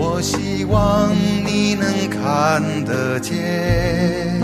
[0.00, 1.12] 我希望
[1.44, 4.40] 你能看得见。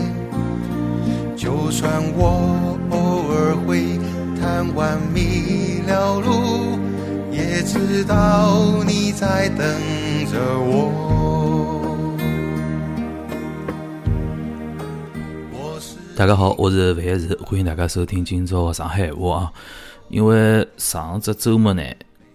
[1.37, 3.97] 就算我偶尔会
[4.41, 6.77] 贪玩迷了路，
[7.31, 9.65] 也知道你在等
[10.27, 10.91] 着我。
[16.17, 19.53] 大家好，我是范一石，欢迎大家收听今朝的上海闲话啊。
[20.09, 21.83] 因为上只周末呢，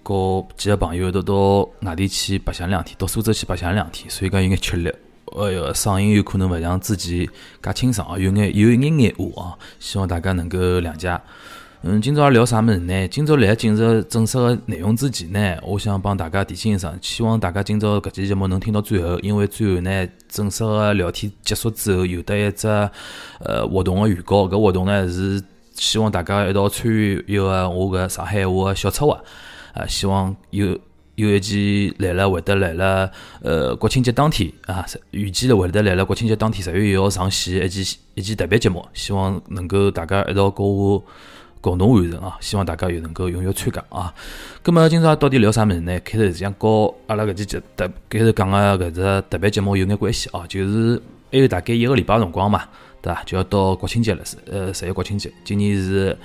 [0.03, 4.89] 和几个朋友一道到外地去白相两天，到苏州去白相两天，所以讲有眼吃力。
[5.38, 7.27] 哎哟，嗓音有可能勿像之前
[7.62, 11.19] 介清爽啊，有眼有一眼眼哑啊，希望大家能够谅解。
[11.81, 13.08] 嗯，今朝要聊啥物事呢？
[13.08, 22.67] 今朝来进入正式的内容之前呢，我想帮大家提醒一声，希望大家今朝搿期节目能听到最后，因为最后呢，正式的聊天结束之后，有得一只
[23.39, 24.45] 呃活动的预告。
[24.50, 25.41] 搿活动呢是
[25.75, 29.17] 希望大家一道参与一个我搿上海话的小策划，
[29.73, 30.78] 啊，希望有
[31.16, 41.03] 有一期来了会得来了，呃，国庆节当天啊，预计了会得来了国庆节当天十月一号上线一期一期特别节目，希望能够大家一道跟我
[41.62, 42.38] 共同完成啊！
[42.40, 44.14] 希望大家又能够踊跃参加啊！
[44.64, 46.00] 咁么今朝到底聊啥物事呢？
[46.06, 52.64] 开头实际上和阿拉搿期节特开头讲个搿只特别节目有眼关系啊，就是还有大概一个礼拜辰光嘛，
[53.02, 53.22] 对伐？
[53.25, 56.17] 就要到国庆节了，是呃十一国庆节，今年是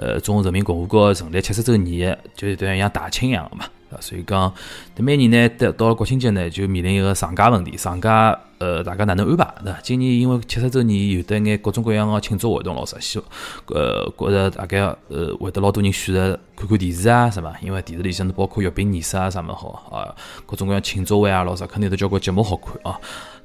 [0.00, 3.66] 呃中华人民共和国成立七十周年，就等于像大庆一样个嘛。
[4.00, 4.52] 所以讲，
[4.96, 7.76] 每年呢，到了国庆节呢，就面临一个长假问题。
[7.76, 9.52] 长假，呃，大家哪能安排？
[9.64, 9.80] 对伐？
[9.82, 13.26] 今年因为七十周年，有得眼各种各样个庆祝活动，老实希望，
[13.66, 14.78] 呃，觉着大概
[15.08, 17.52] 呃，会得老多人选择看看电视啊，是伐？
[17.62, 20.14] 因为电视里向包括阅兵仪式啊，啥么好啊，
[20.46, 22.96] 各种各样庆祝会啊，老啥，肯定有交关节目好看啊。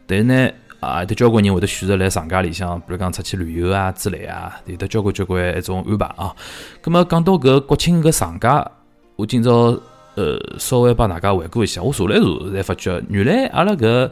[0.05, 0.51] 但是呢，
[0.85, 6.35] 啊，有得交关人会得选择来长假里向，比如讲出去旅游啊之类啊，有得交关交关一种安排啊。
[6.81, 8.71] 葛么讲到搿国庆搿长假，
[9.15, 9.77] 我今朝。
[10.17, 14.09] 呃，稍微帮大家回顾一下，我查了查，才发觉原来阿拉搿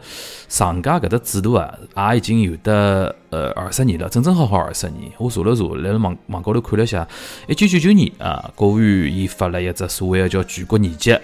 [0.49, 1.73] 长假搿只制度啊，
[2.11, 5.09] 也已经有得呃二十年了，整整好好二十年。
[5.17, 7.07] 我查了查，辣辣网网高头看了一下，
[7.47, 11.21] 一九九九年啊，国务院伊发了一只所谓的叫全国年节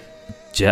[0.50, 0.64] 及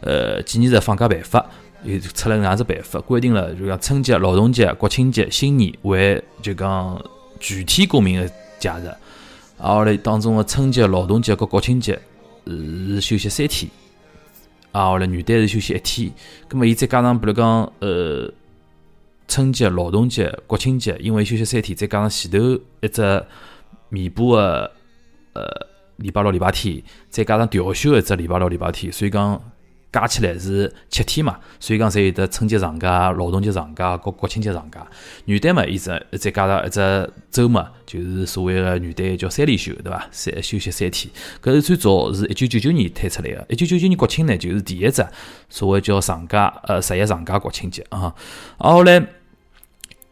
[0.00, 1.44] 呃纪念日放假办法，
[1.86, 7.02] 又出了搿样子办法，规定了就讲春节、劳动节、国庆节、新年为就讲
[7.40, 8.88] 全体公民的假日，
[9.58, 11.98] 啊，后来当中的春节、劳动节和国庆节。
[12.48, 13.68] 是休息三天，
[14.70, 16.12] 啊，后来元旦是休息一天，
[16.46, 18.32] 葛末伊再加上比如讲，呃，
[19.26, 22.38] 春节、劳动节、国庆节，因为休息三天，再加上前头
[22.80, 23.24] 一只
[23.88, 24.70] 弥补的，
[25.32, 25.42] 呃，
[25.96, 26.80] 礼拜六、礼拜天，
[27.10, 29.42] 再加上调休一只礼拜六、礼拜天，所以讲。
[29.96, 34.86] 加起来是七天嘛，所以讲才有得春节长假、劳动节长假和国庆节长假。
[35.24, 40.06] 元旦嘛，伊只再加上一只周末，就是所谓的元旦叫三连休，对伐？
[40.10, 41.10] 三休息三天。
[41.42, 43.46] 搿是最早是一九九九年推出来个。
[43.48, 45.02] 一九九九年国庆呢，就是第一只
[45.48, 48.14] 所谓叫长假，呃，十一长假国庆节啊。
[48.58, 49.02] 然后来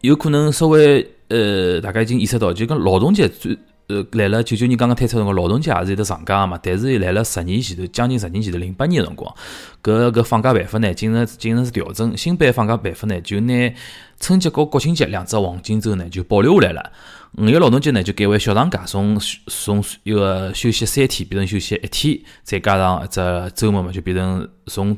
[0.00, 3.58] 有可能稍微呃，大家已经意识到，就讲劳动节最。
[3.86, 6.58] 呃，来了九九年刚刚推出辰光，劳动节也是有得长假个嘛。
[6.62, 9.34] 但是来了十年前头，将近十年前头，零八年个辰光，
[9.82, 12.16] 搿搿放假办法呢，进行进行是调整。
[12.16, 13.74] 新版放假办法呢，就拿
[14.18, 16.92] 春节和国庆节两只黄金周呢，就保留下来了。
[17.36, 24.96] 五一劳动节呢，就改为小长假，从从一个休息三天变成休息一天，再加上一只周末嘛，就变成从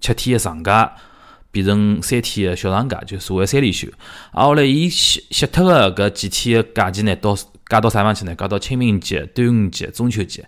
[0.00, 0.90] 七天个长假
[1.50, 3.88] 变成三天个小长假，就所谓三连休。
[4.30, 7.36] 啊，后来伊歇歇脱个搿几天个假期呢，到
[7.72, 8.34] 加到啥地方去呢？
[8.34, 10.46] 加到清明节、端午节、中秋节，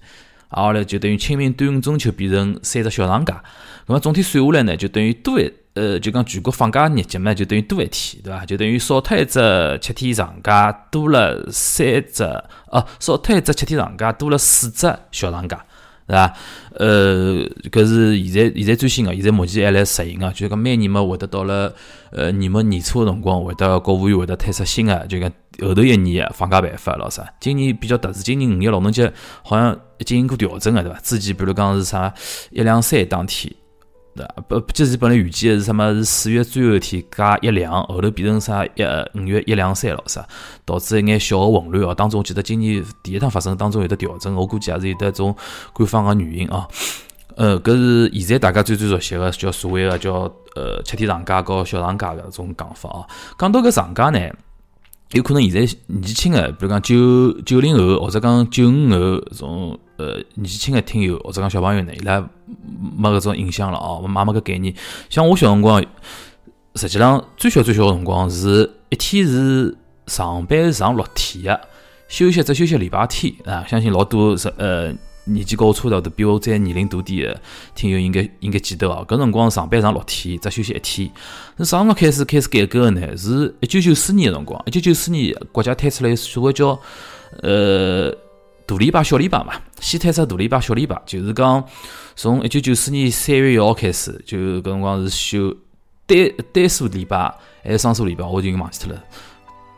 [0.50, 3.42] 然后来，就等于清明、端午、中秋变成三只小长假。
[3.86, 8.44] 那么总体算下来呢，就等于多一呃，就讲全国放假日节嘛，就等于多一天，对伐？
[8.44, 9.40] 就等于少脱一只
[9.80, 12.24] 七天长假，多了三只
[12.66, 15.64] 哦，少脱一只七天长假，多了四只小长假。
[16.06, 16.34] 是伐？
[16.76, 21.72] 呃，搿是现在现在最新个，现在目前还来实行个，就是讲每年嘛会得到了
[22.10, 25.30] 呃年末年初个辰光，会得国务院会得推出新个，就讲
[25.62, 27.24] 后头一年个放假办法，老啥？
[27.40, 29.12] 今年比较特殊，今年五一劳动节
[29.42, 30.98] 好像进行过调整个，对伐？
[31.00, 32.12] 之前比如讲是啥
[32.50, 33.54] 一两三当天。
[34.16, 35.92] 对不，就是本来预计的是什么？
[35.92, 38.70] 是四月最后一天加一两，后头变成啥一
[39.14, 40.24] 五月一两三了，啥
[40.64, 41.94] 导致一眼小的混乱哦。
[41.94, 45.34] 当中我记得今年第一趟发生当中有得调整，我估计也是有得种
[45.72, 46.68] 官方的原因啊。
[47.36, 53.02] 呃，搿是现在大家最最熟悉个叫所谓个叫呃七天长假和小长假搿种讲法啊。
[53.36, 54.20] 讲到搿长假呢，
[55.10, 62.20] 有可能现在年轻个，比如讲九九零后或者讲九五后种呃年轻的听友或者讲小朋友呢，伊拉
[62.96, 64.74] 没搿种印象了哦，没没搿概念。
[65.08, 65.84] 像我小辰光，
[66.74, 69.76] 实际上最小最小个辰光是一天是
[70.06, 71.60] 上班上六天的，
[72.08, 73.64] 休息只休息礼拜天啊。
[73.68, 74.92] 相信老多是呃
[75.26, 77.40] 年纪高差的，比我再年龄大点的
[77.74, 79.04] 听友应该应该记得哦。
[79.08, 81.10] 搿辰光上班上六天，只休息一天。
[81.56, 83.16] 那啥辰光开始开始改革的呢？
[83.16, 84.62] 是一九九四年个辰光。
[84.66, 86.78] 一九九四年国家推出来所谓叫
[87.42, 88.14] 呃
[88.66, 89.52] 大礼拜、小礼拜嘛。
[89.80, 91.62] 先推出大礼拜、小礼拜，就是讲
[92.16, 95.54] 从一九九四年三月一号开始，就搿辰光是休
[96.06, 96.18] 单
[96.52, 99.02] 单数礼拜还是双数礼拜，我就已经忘记脱了。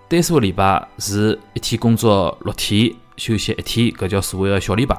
[0.08, 4.96] 单数礼拜是一天工作六天，休息一天，搿叫所谓个小礼拜。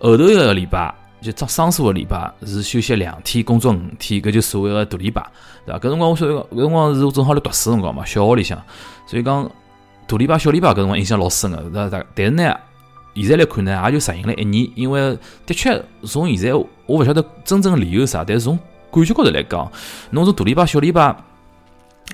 [0.00, 5.24] 后头一个礼拜就双双数个礼拜是休息两天，工作五天，搿就所谓个大礼拜，
[5.64, 5.78] 对伐？
[5.78, 8.60] 搿辰光我说搿辰光是我正好辣读书辰光嘛，小学里向，
[9.06, 9.48] 所以讲
[10.08, 12.04] 大礼拜、小礼拜搿辰光印象老深个，对伐？
[12.16, 12.56] 但是呢，
[13.14, 18.58] 现在来看呢，也就实行了一年，因为的确从现在我勿晓得真正理由啥，但是从
[18.90, 19.70] 感觉高头来讲，
[20.10, 21.14] 侬从大礼拜、小礼拜。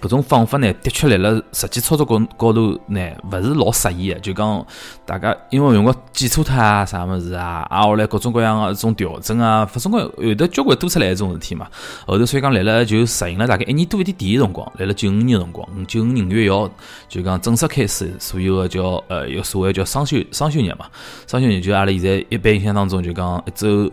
[0.00, 4.20] 搿种方法呢，的确辣辣实际操作高高头呢，勿是老适宜个。
[4.20, 4.64] 就讲
[5.04, 11.66] 大家因为用个记错它啊，啥物事啊，啊后来各种各样个一种调整啊，发生个有的交关多出来一种事体嘛。
[12.06, 16.70] 后头所以讲辣辣就适应了大概一年多一点点个辰光，辣辣九五年辰光，九五年五月一号
[17.08, 20.86] 就讲正式开始所有个叫呃，有所谓叫双休双休日嘛。
[21.26, 23.90] 双休日就阿拉现在一般印象当中就讲一周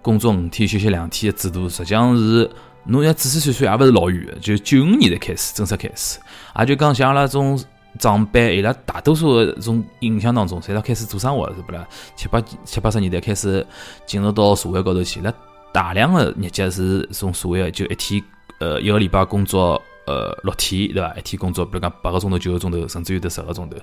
[0.00, 2.48] 工作五天，休息两天个制度，实际上是。
[2.84, 6.18] 侬要仔细算算，也勿是老远，就九五年才开始正式开始，
[6.58, 7.56] 也就讲像阿拉种
[7.98, 11.86] 长辈，伊拉大多数个种印象当中，侪是开始做生活是不啦？
[12.16, 13.64] 七八七八十年代开始
[14.04, 15.32] 进入到社会高头去，那
[15.72, 18.20] 大量个日脚是从所谓个就一天
[18.58, 21.14] 呃一个礼拜工作呃六天对伐？
[21.14, 23.76] 一天工作比如讲八个钟头、九个钟头，甚至有的十个钟头，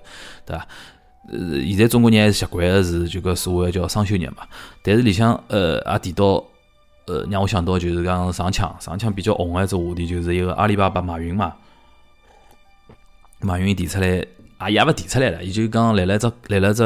[0.46, 0.68] 对伐？
[1.32, 4.44] 呃，现在中国人还是习惯个是就搿所谓叫双休日嘛，
[4.84, 6.44] 但是里向呃也提到。
[7.10, 11.56] 呃，让我想到就是讲上抢，上抢比较红的一只话题，就是一个阿里巴巴马云嘛，
[13.42, 14.24] 马云提出来，
[14.60, 16.84] 啊也勿提出来了，伊就讲来了只来了只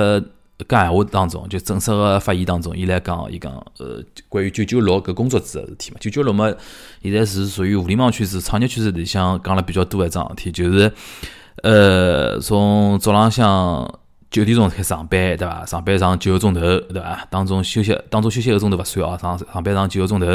[0.70, 6.50] 讲闲话当中，就正式个发言当中，伊来讲，伊讲呃关于九九六搿工作制个事体嘛，九九六嘛，
[7.02, 10.90] 现在是属于互联网趋势、创业趋势里向讲了比较多一桩事体，就是
[11.64, 14.00] 呃从早浪向。
[14.34, 15.64] 九点钟开始上班，对伐？
[15.64, 17.24] 上班上九个钟头，对伐？
[17.30, 19.16] 当中休息，当中休息个钟头勿算哦。
[19.22, 20.26] 上上班上九个钟头，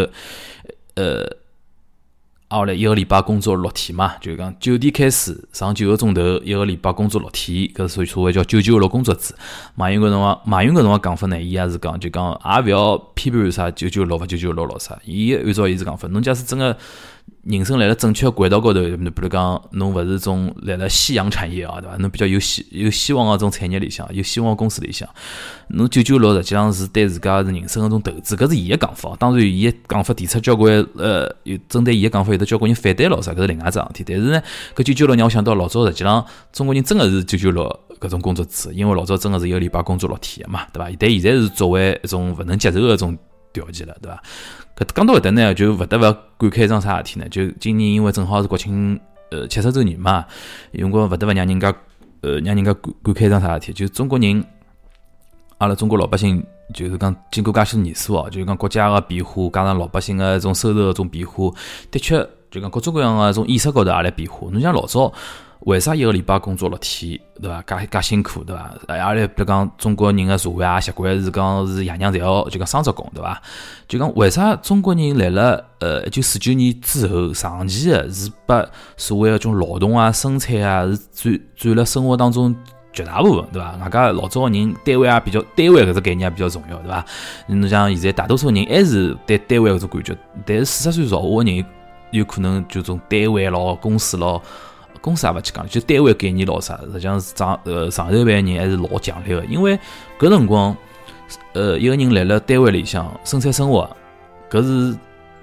[0.95, 1.29] 呃，
[2.49, 9.35] 后来一个礼拜工作六天嘛，就讲九点开始上九个钟头，一个礼拜工作六天，搿属于所谓叫九九六工作制。
[9.75, 14.97] 马云搿辰光，马云搿辰光讲法呢，伊也是讲，就讲也勿要批判啥九九六勿九九六咯啥。
[15.05, 16.77] 伊按照伊是讲法，侬假使真个。
[17.45, 21.97] 人生来了正确轨道高头，比如讲，侬勿是种来了夕阳产业啊，对伐？
[21.97, 25.09] 侬比较有希有希望个种产业里向，有希望公司里向，
[25.69, 29.17] 侬九九六实际上是对自家是人生个种投资，搿是伊个讲法。
[29.19, 34.13] 当然，伊个讲法提出交关呃，有针对伊个讲法，有的交关人反对咯啥，搿是另外一桩事体。
[34.13, 34.43] 但是呢，
[34.75, 37.65] 搿九九六让我想到老早实际上中国人真个是九九六
[38.01, 40.91] 搿种工作制，因为老早真个是一个礼拜工作六天个嘛，对伐？
[40.99, 43.17] 但现在是作为一种勿能接受个种
[43.59, 44.23] 条件了，对伐？
[44.77, 46.01] 搿讲到搿搭呢，就勿得勿
[46.39, 47.29] 感慨一桩啥事体呢？
[47.29, 48.99] 就今年因为正好是国庆，
[49.31, 50.25] 呃，七十周年嘛，
[50.73, 51.75] 用过勿得勿让人家，
[52.21, 53.73] 呃，让人家感感慨一桩啥事体？
[53.73, 54.45] 就中国人，
[55.59, 61.53] 阿拉中国老百姓，就是讲经过介许多年数哦，就是讲国家个变化，加上老百姓个一种收入个种变化，
[61.91, 62.19] 的确，
[62.51, 64.49] 就讲各种各样个种意识高头也来变化。
[64.51, 65.13] 侬像老早。
[65.61, 67.61] 为啥一个礼拜工作六天，对伐？
[67.63, 68.73] 介介辛苦，对伐？
[68.87, 73.43] 而且比如讲，中国人个社会啊习惯是讲是爷娘侪要就讲双职工，对伐？
[73.89, 78.65] 就讲为啥中国人来了呃一九四九年之后，长期个是把
[78.97, 82.55] 所谓个种劳动啊、生产啊是占占了生活当中
[82.93, 83.77] 绝大部分，对伐？
[83.77, 87.05] 外加老早个人单位也比较单位搿只概念也比较重要，对伐？
[87.49, 91.65] 侬像现在大多数人还是对单位搿种感觉，但是四十岁朝下个人
[92.13, 94.41] 有可能就种单位咯、公司咯。
[95.01, 99.79] 公司也勿去讲，就单位概念老啥，实际上是上呃上头班人还是老强烈个，因为
[100.19, 100.77] 搿辰光，
[101.53, 103.89] 呃一个人来辣单位里向生产生活，
[104.51, 104.99] 搿是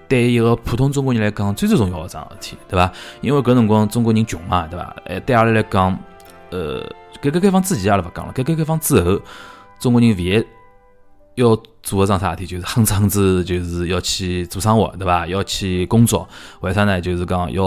[0.07, 2.91] 对一个普通中国人来讲最最重要个桩事体，对伐？
[3.21, 4.95] 因为搿辰光中国人穷嘛，对伐？
[5.05, 5.97] 哎，对阿拉来讲，
[6.51, 6.81] 呃
[7.21, 9.19] 改革开放之前阿拉勿讲了，改革开放之后，
[9.79, 10.45] 中国人唯一
[11.35, 15.25] 要做个桩啥事体，就是哼哧哼哧就是要去做生活，对伐？
[15.27, 16.27] 要去工作，
[16.61, 16.99] 为啥呢？
[17.01, 17.63] 就是讲要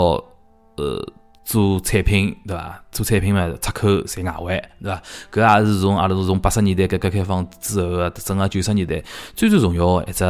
[0.77, 1.05] 呃。
[1.49, 2.85] 做产品对伐？
[2.93, 5.03] 做产品嘛，出口赚外汇对伐？
[5.33, 9.03] 搿也是从阿拉从八十年代改革开放之后个整个九十年代
[9.35, 10.25] 最最重要个一只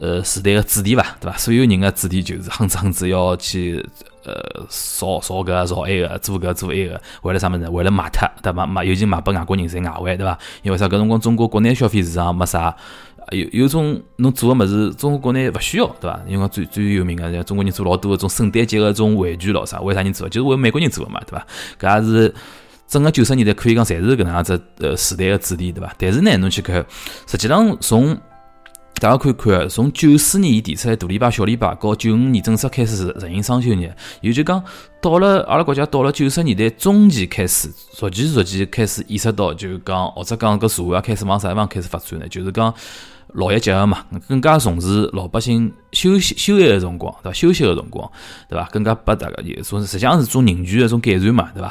[0.00, 1.38] 呃时代个主题伐，对伐？
[1.38, 3.88] 所有人个主题就是哼哧哼哧要去
[4.24, 4.34] 呃
[4.68, 7.68] 造造搿造埃个，做搿做埃个，为了啥物事？
[7.68, 8.66] 为了卖脱，对伐？
[8.66, 10.36] 卖尤其卖拨外国人赚外汇，对伐？
[10.62, 10.86] 因为啥？
[10.88, 12.74] 搿辰光中国国内消费市场没啥。
[13.32, 16.20] 有有种侬做个物事，中国国内勿需要，对伐？
[16.28, 20.28] 因为最最有名个，中国人做老多个种圣诞节个种玩具咯啥，为啥人做？
[20.28, 21.46] 就是为美国人做个嘛，对伐？
[21.80, 22.34] 搿也是
[22.86, 25.94] 整个九十年代可以讲侪是搿能样子呃时代个主题，对伐？
[25.98, 26.84] 但是呢，侬去看，
[27.26, 28.14] 实际上从
[29.00, 34.62] 大家可以看，从九四年伊提出来大礼拜、小礼拜，到九五年正式开始实行双休日，也就讲
[35.00, 42.28] 到了阿拉国家到了九十年代中期开始，逐渐逐渐开始意识到，就讲或者讲搿社会开始往啥地方开始发展呢？
[42.28, 42.72] 就是讲。
[43.34, 47.32] 劳逸结合嘛，更加重视老百姓休息休闲的辰光，对伐？
[47.32, 48.10] 休息的辰光，
[48.48, 48.66] 对伐？
[48.66, 51.68] 更加拨大家有种实际上是种人权个种改善嘛，对伐？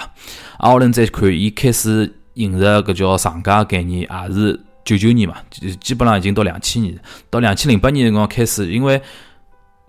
[0.58, 6.98] 啊，后来再看，伊开始引入搿叫长假概念，也是九九年嘛，基基本上已经到两千年，
[7.30, 9.00] 到两千零八年辰光开始，因为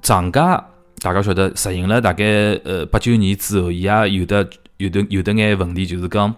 [0.03, 0.63] 长假
[1.01, 6.35] 大家晓得实行了大概呃八九年之后，伊也有的有的有的眼问题，就是讲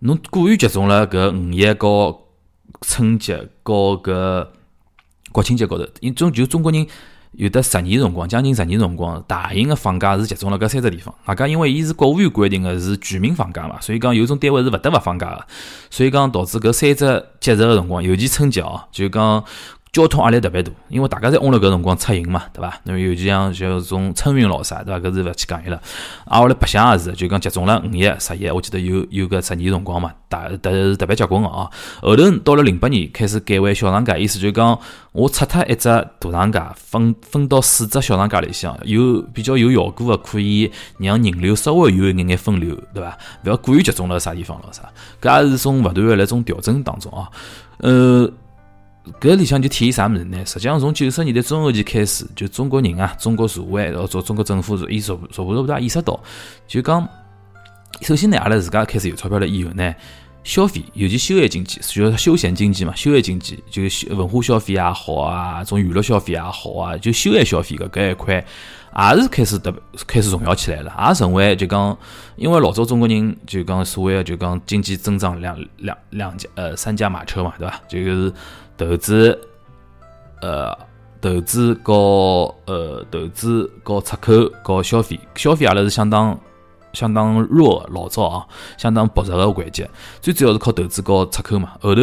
[0.00, 2.20] 侬过于集中了搿五一和。
[2.80, 4.46] 春节和搿
[5.32, 6.86] 国庆节高头，因中就中国人
[7.32, 11.14] 有的十年辰光，将近十年辰光，大型个放假是集中了搿三只地方。
[11.26, 15.46] 外加因为伊是国务院规定个是全民放假嘛，所以讲有种单位是勿得勿放假个，
[15.90, 19.44] 所以讲导致搿三只节日个辰光，尤其春节哦，就讲。
[19.92, 22.78] 交通压力特别大，因为大家侪嗡辣搿辰光出行嘛，对伐？
[22.84, 25.08] 那么尤其像像种春运老啥，对伐？
[25.08, 25.76] 搿是勿去讲伊了。
[26.26, 31.68] 啊，后来白相也是，就讲集中了五一、十一，我记得有有个十年辰光嘛，大特是特别结棍个哦。
[32.02, 34.78] 后头到了零八年开始改为小长假，意思就讲
[35.10, 43.18] 我拆脱一只大长假，分分到四只小长假里向，有比较有效果个，可以让人流稍微有一眼眼分流，对伐？
[43.44, 44.82] 勿要过于集中了啥地方咯啥。
[45.20, 47.28] 搿也是种勿断个来种调整当中啊，
[47.78, 48.30] 呃。
[49.18, 50.44] 搿里向就体现啥物事呢？
[50.44, 56.20] 实际上从九十年代中后期开始，就中国人啊，中国社会，或者中国政府，伊逐逐步逐步意识到，
[56.68, 57.08] 就讲，
[58.02, 59.94] 首先呢，阿拉自家开始有钞票了以后呢，
[60.44, 63.82] 消费，尤其休闲经济，就休闲经济嘛，休闲经济，就
[64.14, 69.74] 文化消费也好啊，种娱乐消费也好啊，就休闲消费搿搿一块，也是开始特
[70.06, 71.96] 开始重要起来了，也成为就讲，
[72.36, 77.80] 因为老早中国人就讲所谓就讲经济增长两两两家呃三驾马车嘛，对伐？
[77.88, 78.32] 就是。
[78.80, 79.38] 投资，
[80.40, 80.74] 呃，
[81.20, 86.38] 投资和呃，投资和出口和消费，消费阿拉是相当
[86.94, 88.46] 相当弱，老早啊，
[88.78, 89.86] 相当薄弱的环节。
[90.22, 91.72] 最主要是靠投资和出口嘛。
[91.78, 92.00] 后头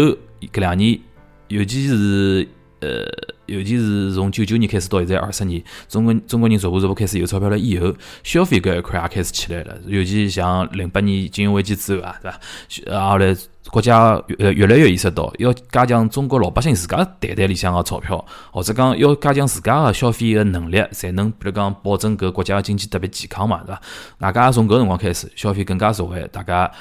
[0.53, 0.99] 搿两年，
[1.47, 2.47] 尤其是
[2.79, 3.05] 呃，
[3.45, 7.93] 尤其是从九九年开始到现在二十年，中国中国人逐步逐步开始有钞票了以后，
[8.23, 9.77] 消费搿一块也开始起来了。
[9.85, 13.09] 尤其像零八年金融危机之后啊，对伐？
[13.09, 13.35] 后来。
[13.69, 23.81] 国家越越来越意识到，要加强中国老百姓自家袋袋里向个钞票，或者讲要加强自家个消费个能力，才能比如讲保证搿国家个经济特别健康嘛，对伐？
[24.19, 26.71] 大家从搿辰光开始，消费更加实惠，大家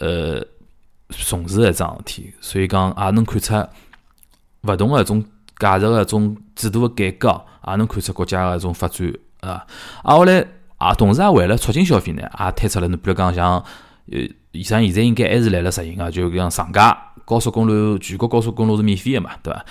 [0.00, 0.44] 呃
[1.08, 3.54] 重视一桩事体，所以讲也能看出
[4.64, 5.24] 勿同个一种
[5.58, 9.64] 价值个一种制度个改革，也能看出国家个一种发展啊。
[10.02, 10.46] 啊，后来
[10.78, 13.64] 啊，同时也为了促进消费呢，也推出了，侬比如讲像
[14.12, 14.18] 呃。
[14.54, 19.64] 以上现在应该还是来了实行啊，就讲上架高速公路，全国高速公路是免费的嘛，对伐？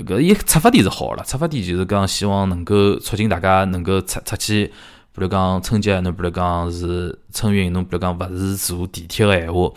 [0.00, 9.70] 搿一出发点是好了，出发点就是讲希望能够促进大家能够出出去，比如讲春节，侬比如讲是春运，侬比如讲勿是坐地铁个闲话，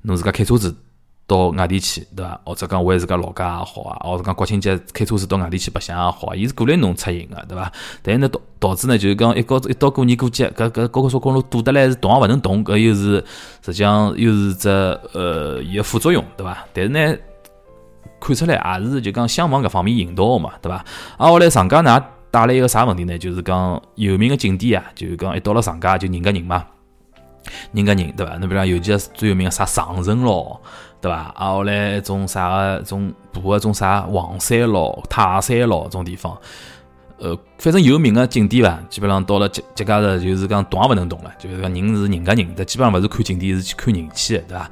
[0.00, 0.74] 侬自家开车子。
[1.28, 2.40] 到外地去，对伐？
[2.42, 7.70] 或者讲回自家老家也好啊，或者讲国庆节开车子到外地去白相也好，伊是鼓励侬出行个，对伐？
[8.02, 13.22] 但是呢导导致呢，就是讲一到一到过年过节，搿搿高速公路堵得来是动也勿能动，搿又是
[13.62, 14.70] 实际上又是只
[15.12, 16.64] 呃伊个副作用，对伐？
[16.72, 17.16] 但是呢，
[18.18, 20.76] 看出来也是就讲想往搿方面引导个嘛，对伐？
[21.18, 23.18] 啊，后来长假呢带来一个啥问题呢？
[23.18, 26.64] 就是讲有名个景点啊，就是讲一到了长假就人夹人嘛，
[27.72, 28.32] 人夹人，对伐？
[28.38, 30.58] 侬比如讲尤其是最有名个啥长城咯。
[31.00, 31.32] 对伐？
[31.36, 36.36] 啊，后来种啥个种补个种啥黄山咯、泰山咯种地方，
[37.18, 44.70] 呃，反正有名个景点伐，基本上到了节节假日就是讲动也勿能动了，就是讲人是人家人，的，基本上勿是看景点，是去看人气的，对伐？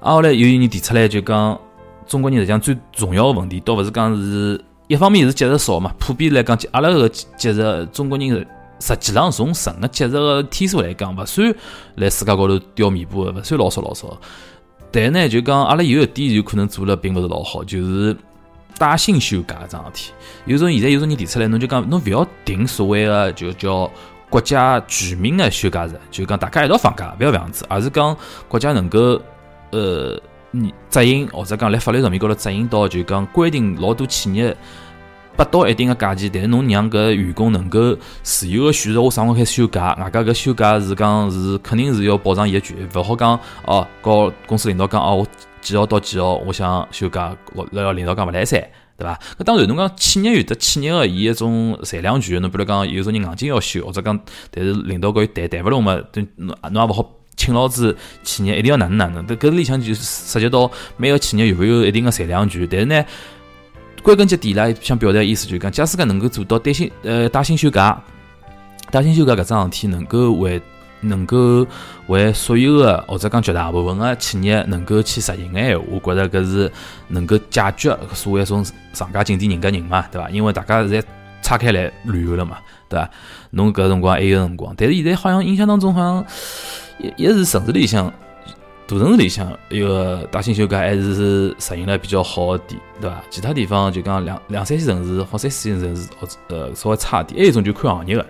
[0.00, 1.58] 啊，后来有人提出来就讲，
[2.06, 8.28] 中国人实际上最重要个问题，倒勿是讲是一方面是节日少嘛，普遍来讲，阿拉个节日，中国人
[8.80, 11.54] 实际上从整个节日个天数来讲，勿算
[11.96, 14.16] 来世界高头掉尾巴个，勿算老少老少。
[14.90, 18.16] 但呢，就讲阿拉有一点有可能做了并勿是老好，就是
[18.78, 20.12] 带薪休假这桩事体。
[20.46, 23.90] 有种现在有种人提出来，侬就讲侬勿要定所谓的就叫
[24.30, 28.16] 国家全民的休假日，就讲大家一道放假，勿要这样子，而是讲
[28.48, 29.20] 国家能够
[29.70, 30.18] 呃，
[30.50, 34.56] 你执行或者讲辣法律上面高头执行到，就讲规定老多企业
[35.38, 45.26] 拨到一定个价钱，但是侬让搿员工能够自由个选择，我啥辰光开始休假，外加搿休假是讲是肯定是要保障伊个权益，勿好讲哦，告公司领导讲哦，我
[45.60, 48.60] 几号到几号我想休假，老老领导讲勿来噻。
[48.96, 49.16] 对伐？
[49.38, 54.18] 搿当然，侬讲企业有得企业个伊一种裁量权，侬比如讲有种人硬劲要休，或者讲，
[54.50, 56.26] 但是领导搿谈谈勿拢嘛，侬
[56.72, 59.24] 侬也勿好请老子企业一定要哪能哪能。
[59.24, 62.66] 搿搿里向就涉及到每个企业有勿有一定个裁量权。
[62.68, 63.04] 但是呢，
[64.02, 68.00] 归根结底啦，想表达意思就是讲，假使讲能够做到带薪呃带薪休假，
[68.90, 70.60] 带薪休假搿桩事体能够为
[71.00, 71.66] 能够
[72.08, 76.72] 为所有的或者讲绝大部分的企业能够去实行的闲话，我觉着搿是
[77.08, 80.28] 能够解决所谓一种上家境地人家人嘛，对伐？
[80.30, 81.04] 因为大家现在
[81.42, 83.10] 拆开来旅游了嘛，对伐？
[83.50, 86.24] 侬搿辰光还有辰光，但是现在好像印象当中好像
[86.98, 88.12] 一一是城市里向
[88.88, 93.22] 大城市里向一个大型休假还是实行了比较好的点，对伐？
[93.28, 98.24] 其他地方就讲两两三线城市或三四线城市或者呃稍微差点，还有一种就看行业个。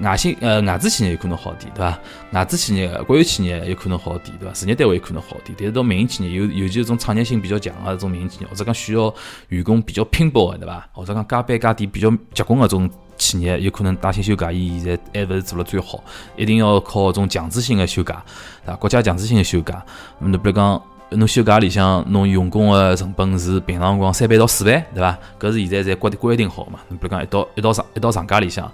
[0.00, 1.98] 外新呃外资企业有可能好点，对伐？
[2.32, 4.54] 外资企业、国有企业有可能好点，对伐？
[4.54, 9.12] 事业单位有可能好点，但是到民营企业，尤尤其是种创业性比较强的这种民营企业，或者讲需要
[9.48, 10.88] 员工比较拼搏的，对伐？
[10.92, 16.02] 或者讲加班加点比较结棍的这种企业，有可能带薪休假，伊现在还勿是做了最好，
[16.36, 18.22] 一定要靠这种强制性的休假，
[18.64, 18.76] 对伐？
[18.76, 19.84] 国家强制性的休假，
[20.18, 20.80] 那比如讲。
[21.10, 25.18] 侬休假里向，侬用工个成本是平常辰光三倍到四倍，对伐？
[25.40, 26.78] 搿是现在侪规规定好嘛？
[26.90, 28.70] 侬比如讲一到一到长一到长假里向，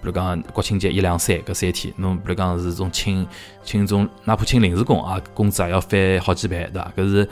[0.00, 3.26] 比如讲国庆节一两三搿三天，侬比如讲是种请
[3.62, 6.90] 请种，哪怕请临时工啊，工资也要翻好几倍，对伐？
[6.96, 7.26] 搿是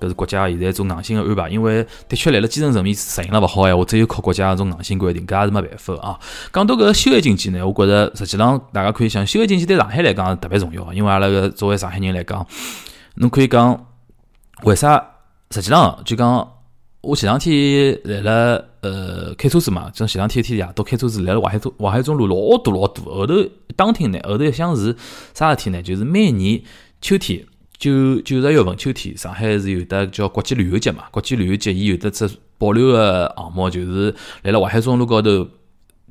[0.00, 6.16] 搿是国家现在种硬性个安排，因为的确辣辣基层层面实行了勿好闲话，只有靠国家种硬性规定，搿也是没办法啊。
[6.52, 12.46] 讲到搿休闲经济呢，我觉着实际上大家可以想，休闲经济对上海来讲特别重要，因为阿拉个作为上海人来讲，
[13.16, 13.76] 侬可以讲。
[14.62, 15.12] 为啥？
[15.52, 16.52] 实际上就讲，
[17.02, 23.04] 我前两天来了，呃，开车子嘛，就前两天天夜到开车子来了淮海中淮海中路老多老多。
[23.14, 23.34] 后头
[23.76, 24.96] 当天呢，后头一想是
[25.32, 25.80] 啥事体呢？
[25.80, 26.60] 就是每年
[27.00, 27.44] 秋天
[27.78, 31.04] 九九十月份秋天，上海是有的叫国际旅游节嘛。
[31.12, 32.28] 国际旅游节伊有的只
[32.58, 35.46] 保留个项目，就是来了淮海中路高头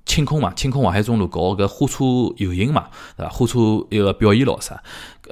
[0.06, 2.06] 清空嘛，清空淮海中路搞搿火车
[2.38, 2.86] 游行嘛，
[3.18, 3.30] 对伐？
[3.30, 4.82] 火车一个表演咯啥？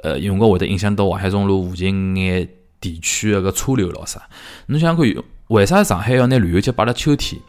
[0.02, 2.46] 呃，用光会得影响到淮海中路附近眼。
[2.84, 4.20] 地区个个车流咯啥？
[4.66, 5.06] 侬想看，
[5.48, 7.40] 为啥上海要拿旅游节摆辣秋天？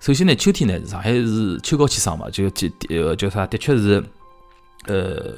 [0.00, 3.46] 首先呢，秋天呢，上海是秋高气爽嘛，就就呃叫啥？
[3.46, 4.02] 的确是，
[4.86, 5.32] 呃，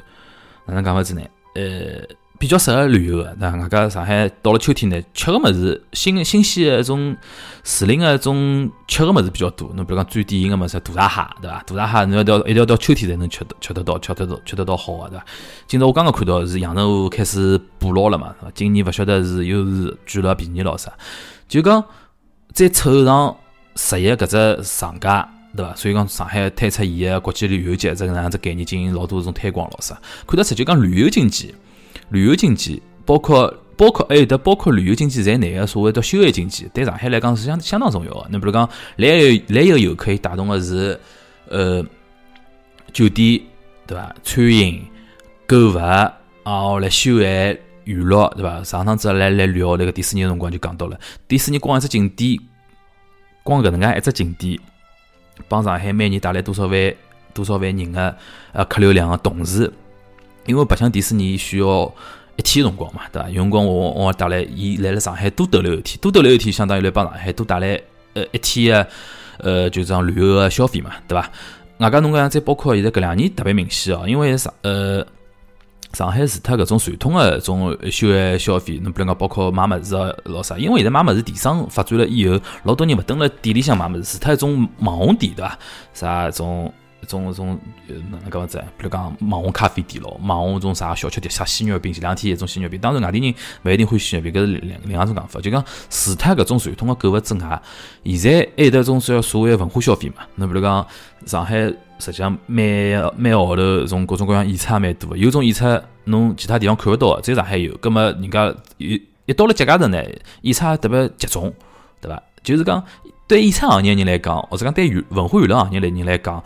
[0.64, 1.20] 哪能讲法子呢？
[1.54, 2.02] 呃。
[2.40, 7.14] 比较适合旅游个，那外加上海到了秋天呢，吃个物事新新鲜个一种
[7.62, 9.70] 时令个一种吃个物事比较多。
[9.74, 11.62] 侬比如讲最典型个物事，大闸蟹，对伐？
[11.66, 15.24] 大闸蟹侬要到一定要到秋天才能吃吃得到，吃得到吃得到好个，对伐？
[15.66, 18.34] 今朝我刚刚看到是阳澄湖开始捕捞了嘛？
[18.54, 20.90] 今年勿晓得是又是贵了便宜了啥？
[21.46, 21.84] 就讲
[22.54, 23.36] 再凑上
[23.76, 25.74] 十一搿只长假，对伐？
[25.76, 29.94] 所以讲上海推出伊个国际旅游节这个能样子概念进行老多种推广了啥？
[30.26, 31.54] 看得出就讲旅游经济。
[32.10, 38.28] 旅游经济包括包括还有的包括旅游经济在内的所谓的休闲经济，对上海来讲是相相当重要的。
[38.30, 41.00] 你比如讲来游来游游可以带动的是
[41.48, 41.82] 呃
[42.92, 43.40] 酒店
[43.86, 44.14] 对吧？
[44.22, 44.82] 餐饮、
[45.46, 45.78] 购物
[46.44, 48.62] 啊，来休闲娱乐对吧？
[48.62, 52.38] 上趟子来来聊那个迪士尼的辰光就讲到了，迪士尼光一只景点，
[53.42, 54.58] 光搿能介一只景点，
[55.48, 56.94] 帮上海每年带来多少万
[57.32, 58.16] 多少万人的
[58.52, 59.72] 呃客流量的同时。
[60.46, 61.92] 因为白相迪士尼需要
[62.36, 63.28] 一天辰光嘛，对伐？
[63.28, 67.80] 有辰光我我带来伊来了上海多逗留一天，多逗留一天相当于来帮上海多带来
[68.14, 68.88] 呃一天的
[69.38, 71.30] 呃就样旅游个消费嘛，对伐？
[71.78, 75.06] 外加侬讲再包括现在搿两年特别明显哦，因为上呃
[75.92, 85.58] 上海除脱搿种传统的种休闲消费，侬比如讲包括买物事啊老啥，因为现在买物事电商发展了以后，老多人勿蹲辣店里向买物事，除脱一种网红店，对伐？
[85.92, 86.72] 啥种。
[87.06, 88.58] 种种哪能讲法子？
[88.76, 92.80] 比如讲网红咖啡店咯，网红种啥小吃店，啥鲜肉饼，前两天一种鲜肉饼。
[92.80, 93.34] 当然外地人
[93.64, 95.40] 勿一定欢喜鲜肉饼，搿是另另外种讲法。
[95.40, 97.62] 就讲除脱搿种传统个购物之外，
[98.04, 100.16] 现在还有得种叫所谓文化消费嘛。
[100.36, 100.86] 侬比如讲
[101.26, 101.56] 上海
[101.98, 105.64] 实际上每每个号头种各种各样演出也蛮多，有种演出
[106.04, 107.76] 侬其他地方看勿到，只有上海有。
[107.78, 110.02] 葛末人家有一到了节假日呢，
[110.42, 111.52] 演出特别集中，
[112.00, 112.22] 对伐？
[112.42, 112.82] 就是讲
[113.26, 116.42] 对演出行业人来讲，或者讲对娱文化娱乐行业人来讲。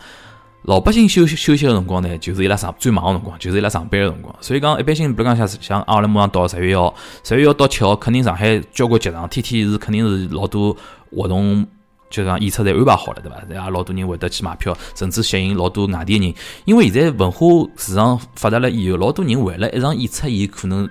[0.67, 4.35] 老百姓休休息个辰光呢，就是伊拉上最忙个辰光，就是伊拉上班个辰光。
[4.41, 10.75] 所以讲，一般性，比如讲像像阿拉马上到十月一号，十月一号到七号，肯定上海交关剧场，天天是肯定是老多
[11.11, 11.65] 活动，
[12.09, 13.37] 就讲演出侪安排好了，对伐？
[13.47, 16.33] 然后老多人会得去买票，甚至吸引老多外地人。
[16.65, 17.45] 因为现在文化
[17.77, 20.89] 市场发达了以后，老多人为了一场演出，伊可能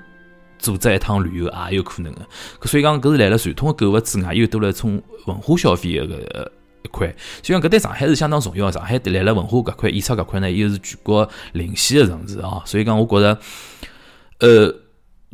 [0.57, 2.21] 组织一趟旅游也有可能个。
[2.63, 6.53] 所以讲，搿是来了传统个购物之外，又多了一种文化消费个
[6.85, 7.07] 一块，
[7.43, 8.71] 所以讲搿对上海是相当重要。
[8.71, 12.63] 上海辣辣文化搿块、演出搿块呢，又是全国领先的城市啊。
[12.65, 13.39] 所以讲，我觉着，
[14.41, 14.75] 呃，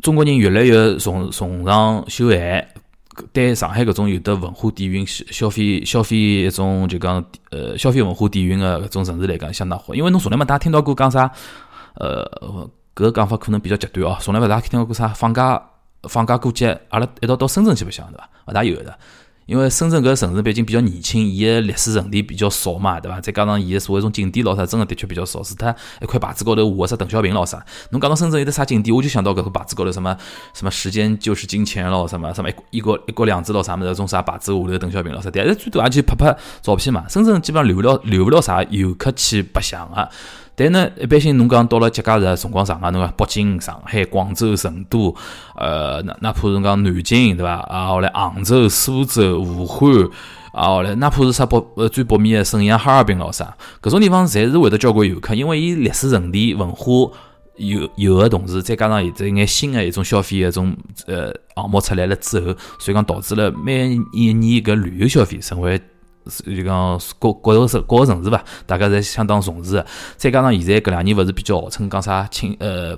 [0.01, 2.67] 中国人越来越崇崇尚休闲，
[3.33, 9.93] 对上海搿种有的文化底蕴消费消费一种就讲呃消费文化底蕴的搿种城市来讲相当好。
[9.93, 11.29] 因为侬从来没大家听到过讲啥，
[11.95, 12.25] 呃，
[12.95, 15.61] 搿讲法可能比较极端哦，从来没大听到过啥放假。
[16.09, 18.27] 放假过节，阿拉一道到深圳去白相，对伐？
[18.47, 18.97] 勿大有的，
[19.51, 23.19] 因为深圳搿个城市毕竟比较年轻，伊个历史沉淀比较少嘛，对伐？
[23.19, 25.43] 再加上伊个所谓种景点咾啥，真个的确比较少。
[25.43, 30.15] 除脱一块牌子高头画个啥邓小平咾啥，侬讲到深圳有得啥景点，我就想到搿个牌子高头什么
[30.53, 37.05] 什么时间就是金钱咾，什么什么一国一国两制咾啥物事，种啥牌子下头邓小平咾啥，但是最多也就拍拍照片嘛。
[37.09, 40.09] 深圳基本上留勿了留勿了啥游客去白相个。
[40.53, 45.15] 但呢，一般性侬讲到了节假日辰光长啊，侬讲北京、上海、广州、成都，
[45.55, 47.53] 呃，哪哪怕是讲南京，对伐？
[47.61, 49.89] 啊，后来杭州、苏州、武汉，
[50.53, 56.85] 啊，后来哪怕是啥北呃最北面的沈阳、哈尔滨咾啥，搿种地方侪是会得交关游客，因为伊历史沉淀、文化
[57.55, 60.75] 有有的同时，再加上有这一眼新的一种消费一种
[61.07, 65.81] 呃项目出来了之后，所以讲导致了每一年搿旅游消费成为。
[66.25, 69.83] 就讲各各个城各个城市伐，大家侪相当重视。
[70.17, 72.97] 再加上现在搿两年勿是比较号称讲啥清呃。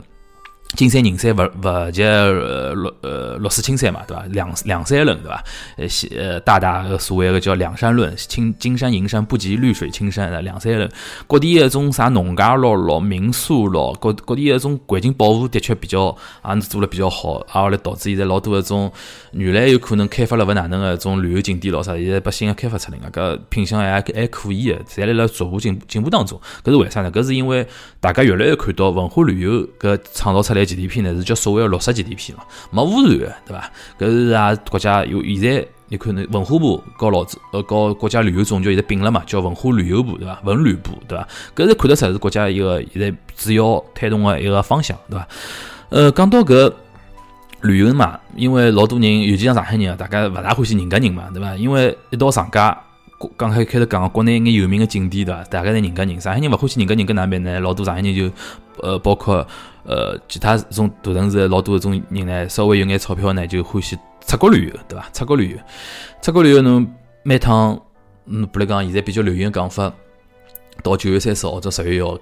[0.75, 4.23] 金山银山勿勿及呃六呃六四青山嘛，对伐？
[4.31, 5.43] 两两山论，对伐？
[5.77, 5.85] 呃，
[6.17, 10.89] 呃，大大所谓个叫两山论，青金山银山不及绿水青山的两山论。
[11.27, 18.91] 各地一种啥农家乐咯、民宿咯，各各地一种环境保护的确比较也是做了比较好，啊，后来导致现在老多一种
[19.31, 26.41] 原来有可能开发了勿哪能个一种旅游景点咯啥，现在把新个开发出来个，搿品相还还可以个，侪辣辣逐步进进步当中。
[26.63, 27.11] 搿是为啥呢？
[27.11, 27.67] 搿是因为
[27.99, 30.62] 大家越来越看到文化旅游搿创造出来。
[30.65, 33.71] GDP 呢是叫所谓的绿色 GDP 嘛，没污染的，对伐？
[33.99, 40.39] 搿是啊，国家有现在你看那文化部搞老子呃搞国家旅游总局现在并了嘛，叫文化旅游部，对伐？
[40.43, 41.27] 文旅部，对伐？
[41.55, 45.27] 搿是看得出是国家一个现在主要推动的一个方向，对伐？
[45.89, 46.73] 呃，讲到搿
[47.61, 51.55] 旅游嘛，因为老多人，尤其像上海人啊，大家勿大欢喜人夹人嘛，对伐？
[51.55, 52.77] 因为一到长假。
[53.37, 55.41] 刚开开头讲国内一眼有名的景点对伐？
[55.45, 57.57] 大概侪人家人，上海人勿欢喜人家人，搿哪办呢？
[57.61, 58.29] 老多上海人就
[58.83, 59.47] 呃，包括
[59.85, 65.09] 呃其他种大城市老多种人呢，稍微有眼钞票呢，就欢喜出国旅游，对伐？
[65.13, 65.57] 出国旅游，
[66.21, 66.85] 出国旅游侬
[67.23, 67.81] 每趟
[68.25, 69.91] 嗯，不来讲，现在比较流行讲法，
[70.83, 72.17] 到九月三十号或者十月一号。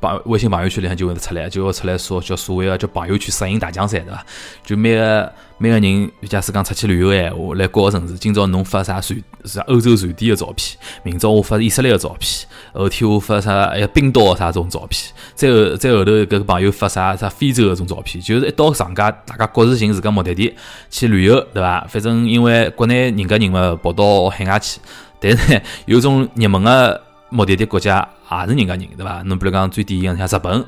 [0.00, 4.24] 朋微信朋友圈里向就会出来，就会出来说叫所谓的叫朋友圈摄影大奖赛，对伐？
[4.64, 20.54] 就每个每个人，假使讲出去旅游闲话，来各个城市，今朝侬发啥瑞啥欧洲瑞典的照片，明朝我发以色列的照片，后天我发啥哎冰岛啥种照片，再后再后头搿朋友发啥啥非洲的种照片，就是一到长假，大家各自寻自家目的地
[20.90, 21.86] 去旅游，对伐？
[21.88, 24.80] 反正因为国内人家人嘛跑到海外去，
[25.20, 27.00] 但是呢有种热门的。
[27.32, 29.22] 目的地国家也是人家人，对伐？
[29.22, 30.64] 侬比如讲最典型像日本，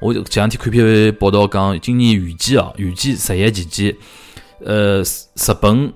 [0.00, 3.94] 我前两天看篇报道讲，今年预计哦，预计十一期间，
[4.64, 5.92] 呃，日本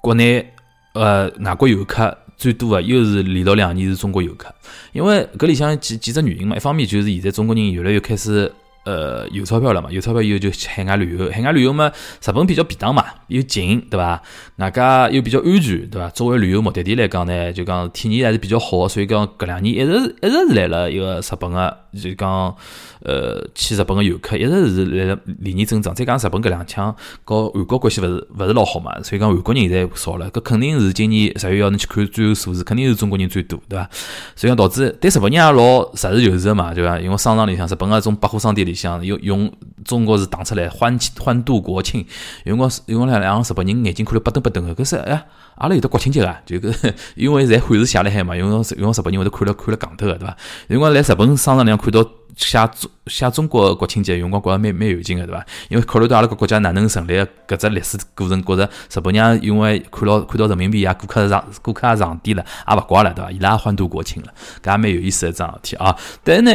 [0.00, 0.52] 国内
[0.92, 4.54] 呃外国游客最多的又是连续两年是中国游客，
[4.92, 8.52] 因为搿里向几几只原因嘛，一方面就是现在中国人越来越开始。
[8.84, 9.88] 呃，有钞票了嘛？
[9.90, 11.30] 有钞票以后就去海外旅游。
[11.30, 14.20] 海外旅游嘛，日本比较便当嘛，又近，对伐？
[14.56, 16.08] 外加又比较安全，对伐？
[16.10, 18.88] 作为旅游目的地来讲呢，就讲体验还是比较好。
[18.88, 22.56] 所以讲，搿两年一直一直是来了一个日本个，就讲
[23.04, 25.94] 呃，去日本的游客一直是来了连年增长。
[25.94, 28.92] 再讲日本搿两枪和韩国关系勿是勿是老好嘛？
[29.02, 33.88] 所以讲韩国人现在少了，搿肯定是今年十月要侬去看最后数字，肯定是中国人最多，对伐？
[34.34, 36.98] 所以讲导致对日本人也老实事求是的嘛，对伐？
[36.98, 38.72] 因为商场里向日本个种百货商店里。
[38.72, 39.52] 向用用
[39.84, 42.06] 中国是打出来欢庆欢度国庆，
[42.44, 50.36] 用光用光两个日本人眼睛看了不瞪不瞪的，可是哎，阿拉有的国庆节啊，就搿 因为侪汉字写了海嘛，用用用日本人会得看了看了戆头个对伐？
[50.68, 52.04] 用光来日本商场里向看到
[52.36, 55.44] 写中写中国国庆节，用光觉着蛮蛮有劲个对伐？
[55.68, 57.14] 因为考虑到阿拉个国家哪能成立
[57.46, 63.30] 搿只历史过程，觉着日本人因为看到看到人民币啊，顾客上顾客也上低了，也勿怪了对伐？
[63.30, 65.96] 伊拉欢度国庆了，搿也蛮有意思一桩事体啊。
[66.22, 66.52] 但是呢，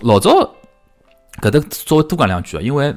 [0.00, 0.54] 老早。
[1.40, 2.94] 搿搭稍微多讲两句啊，因为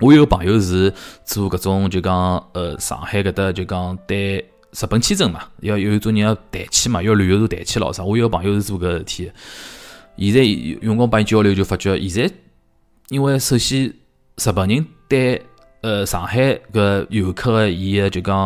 [0.00, 0.92] 我有个朋友是
[1.24, 4.38] 做搿种就讲呃上海搿搭就讲对
[4.72, 8.02] 日本签证嘛，要有一种人要代签嘛，要旅游是代签老啥。
[8.02, 9.30] 我有个朋友是做搿事体，
[10.18, 10.42] 现在
[10.80, 12.34] 用光帮伊交流就发觉，现在
[13.08, 13.84] 因为首先
[14.36, 15.40] 日本人对
[15.82, 18.36] 呃上海搿游客伊个就讲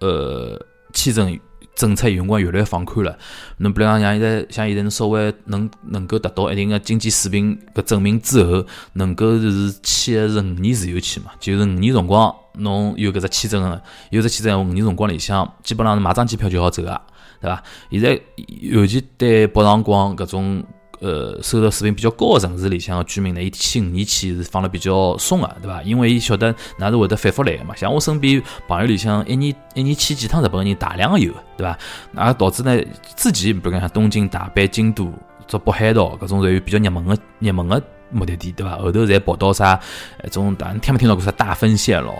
[0.00, 0.60] 呃
[0.92, 1.38] 签证。
[1.74, 3.18] 政策用光越来越放宽了，
[3.58, 17.00] 侬比如讲像现在，像现在侬稍微能能够达到一定的经济水平搿证明之后，能够是签的是五年自由签嘛，就是五年辰光，侬有搿只签证，有只签证五年辰光里向，基本上是买张机票就好走啊。
[17.40, 17.62] 对伐？
[17.90, 18.20] 现在
[18.60, 20.64] 尤其对北上广搿种
[21.00, 25.82] 呃收入水平比较高的城市里向的居民呢，伊签五年签是放了比较松个，对伐？
[25.82, 27.74] 因为伊晓得哪是会得反复来个嘛。
[27.76, 31.78] 像我身边朋友里向一年一年签几趟日本人大量个有，对伐？
[32.12, 32.80] 那导致呢
[33.16, 35.12] 之前比如讲像东京、大阪、京都、
[35.46, 38.76] 做北海道搿种属于比较热门个热门个目的地，对伐？
[38.78, 39.78] 后头侪跑到啥
[40.24, 42.14] 一种，大听没听到过啥大分县咯，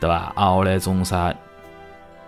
[0.00, 0.32] 对伐？
[0.34, 1.34] 啊，后来种啥？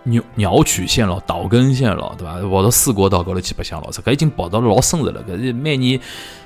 [0.03, 2.39] 鸟鸟取县咯，岛根县咯，对伐？
[2.49, 5.23] 跑到四国岛高头去白相咯，这个已经跑到老深入了。
[5.23, 5.99] 搿是每年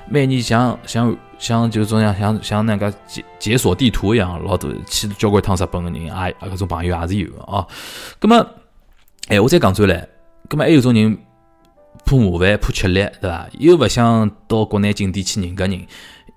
[0.10, 7.66] 每年像像像就种像像像那个解解锁地图一样，老多去交关趟日本个人啊，搿种朋友也是有个啊。
[8.20, 8.46] 葛么，
[9.28, 10.08] 哎，我再讲转来，
[10.50, 11.18] 葛么还有种人
[12.06, 13.48] 怕麻烦、怕吃力，对伐？
[13.60, 15.86] 又勿想到国内景点去人夹人，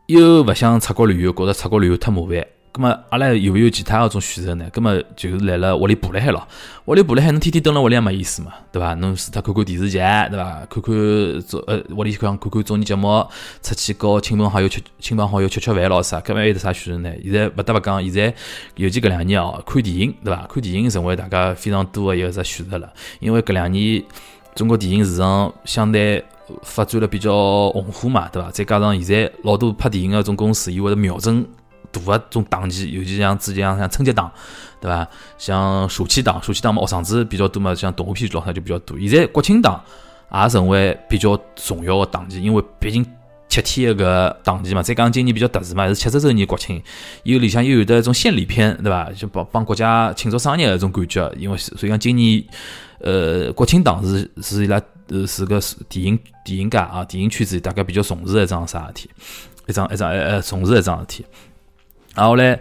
[0.07, 2.47] 又勿想出国旅游，觉着出国旅游太麻烦。
[2.77, 4.69] 咁么，阿拉有没有其他嗰种选择呢？
[4.71, 6.47] 咁么就是来了屋里补了海咯。
[6.85, 8.93] 屋里补了海，侬天天蹲辣屋里也没意思嘛，对伐？
[8.97, 10.67] 侬除脱看看电视剧，对伐？
[10.69, 13.27] 看看综呃屋里看看看综艺节目，
[13.63, 16.21] 出去搞亲朋好友吃亲朋好友吃吃饭咯啥。
[16.21, 17.17] 咁么还有得啥选择呢？
[17.25, 18.35] 现在勿得勿讲，现在
[18.75, 20.47] 尤其搿两年哦，看电影，对伐？
[20.47, 22.93] 看电影成为大家非常多的一个选择了。
[23.21, 24.05] 因为搿两年
[24.55, 26.23] 中国电影市场相对
[26.63, 28.51] 发展了比较红火嘛，对伐？
[28.51, 31.43] 再加上现在老多拍电影个种公司，伊会得瞄准。
[31.99, 34.31] 大个种档期，尤其像之前像春节档，
[34.81, 35.07] 对伐？
[35.39, 38.99] 像暑期档，暑期档嘛，学生子比较多嘛，像动画片老啥就比较多。
[38.99, 39.83] 现在国庆档
[40.33, 43.05] 也成为比较重要的档期，因为毕竟
[43.49, 44.83] 七天一个档期嘛。
[44.83, 46.83] 再讲今年比较特殊嘛，是七十周年国庆，
[47.23, 49.11] 又里向又有的种献礼片，对伐？
[49.13, 51.33] 就帮帮国家庆祝生日一种感觉。
[51.39, 52.45] 因为所以讲今年，
[52.99, 59.11] 呃，国庆档是是伊拉呃是个电影电影界啊，电影圈子大概比较重视的一桩啥事体，
[59.69, 61.25] 一桩一桩呃呃重视的一桩事体。
[62.17, 62.59] 然后嘞，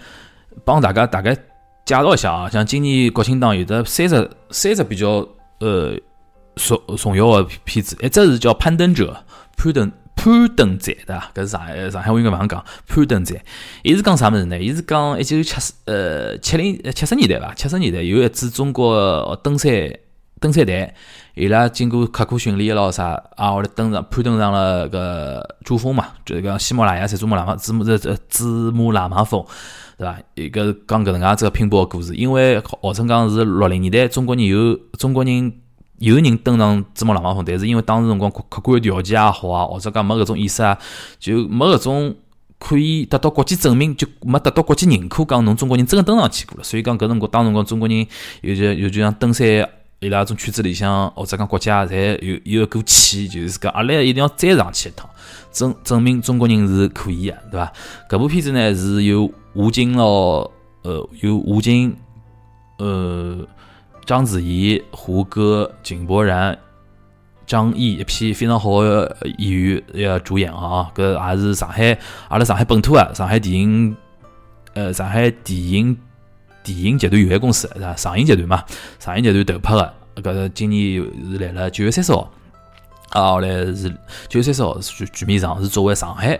[0.63, 1.33] 帮大家大概
[1.85, 5.27] 介绍一下啊，像今年国庆档有的三十三十比较
[5.59, 5.97] 呃
[6.55, 9.23] 重重要的片子，一只是叫《攀登者》，
[9.63, 11.31] 攀登攀登者对伐？
[11.33, 13.35] 搿是上海上海话应该勿能讲攀登者。
[13.83, 14.59] 伊是讲啥物事呢？
[14.59, 17.53] 伊是讲一九七十呃七零七十年代伐？
[17.53, 19.71] 七十年代有一支中国登山
[20.39, 20.93] 登山队，
[21.33, 29.43] 伊拉经过刻苦训练咯啥，啊，后来登上攀登上了个珠峰嘛，就是讲喜马拉雅山珠穆朗玛珠穆这这珠穆朗玛峰，
[29.97, 30.19] 对伐？
[30.35, 35.53] 一个讲搿能介这个拼搏个故事，因为号称讲是六零年代中国人有中国人
[35.99, 40.77] 有人登上珠穆朗玛峰，但是因为当时辰光客观条件也好啊，或者讲没搿种意识啊，
[41.17, 42.13] 就没搿种
[42.59, 46.63] 可以得到国际证明，就没得到国际认可，讲侬中国人真个登上去过了。
[46.63, 48.05] 所以讲搿辰光当时辰光中国人
[48.41, 49.67] 有就有就像登山。
[49.99, 55.09] 伊拉种圈子里向，或者讲国家，侪有有一股气，就是讲阿拉一定要再上去一趟，
[55.51, 57.73] 证证明中国人是可以的，对伐？
[58.09, 60.51] 搿部片子呢是由吴京咯，
[60.83, 61.95] 呃，有吴京，
[62.77, 63.47] 呃，
[64.05, 66.55] 章子怡、胡歌、井柏然、
[67.47, 70.91] 张译一批非常好的演员要主演啊！
[70.93, 73.95] 搿也是上海阿拉上海本土啊，上海电影，
[74.73, 75.97] 呃，上海电影。
[76.65, 77.95] 电影集团有限公司是吧？
[77.95, 78.63] 上影集团嘛，
[78.99, 80.95] 上影集团投拍的，搿今年
[81.31, 82.33] 是来了九月三十号，
[83.15, 83.89] 啊，后来是
[84.27, 86.39] 九月三十号是剧面上是作为上海，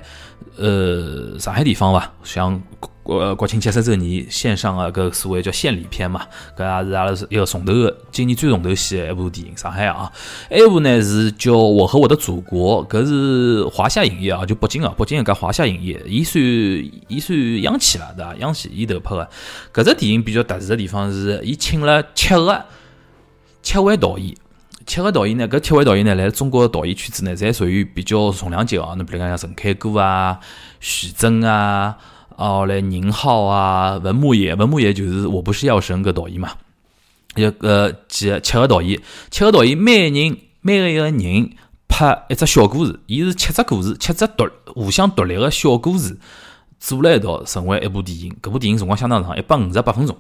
[0.58, 2.62] 呃，上海地方伐，像。
[3.06, 6.26] 国国庆七十周年线上个搿所谓叫献礼片嘛，
[6.58, 9.56] 搿也是阿拉是一个重头个今年最重头戏的一部电影。
[9.56, 10.12] 上海啊，
[10.50, 16.44] 埃部呢是叫《我和我的祖国》，搿是华夏影业啊，就北京啊，北京一家华夏影业，伊算
[17.08, 18.36] 伊算央企了，对伐？
[18.38, 19.30] 央企伊头拍个。
[19.72, 22.66] 搿只电影比较特殊的地方是，伊请了七个
[23.62, 24.36] 七位导演，
[24.86, 28.93] 七个导演呢，搿七位导演呢，来中国导演圈子呢，侪属于比较重量级哦。
[28.98, 30.39] 侬比如讲像陈凯歌啊、
[30.80, 31.98] 徐峥啊。
[32.38, 36.52] 哦，来宁浩啊，文牧野，文牧野就是我不是药神搿导演嘛，
[37.36, 41.50] 一个几七个导演，七个导演每人每个一个人
[41.88, 46.17] 拍一只小故事，伊是七只故事，七只独互相独立个小故事，
[46.78, 48.36] 组了一道成为一部电影。
[48.41, 50.13] 搿部电影辰光相当长，一百五十八分钟，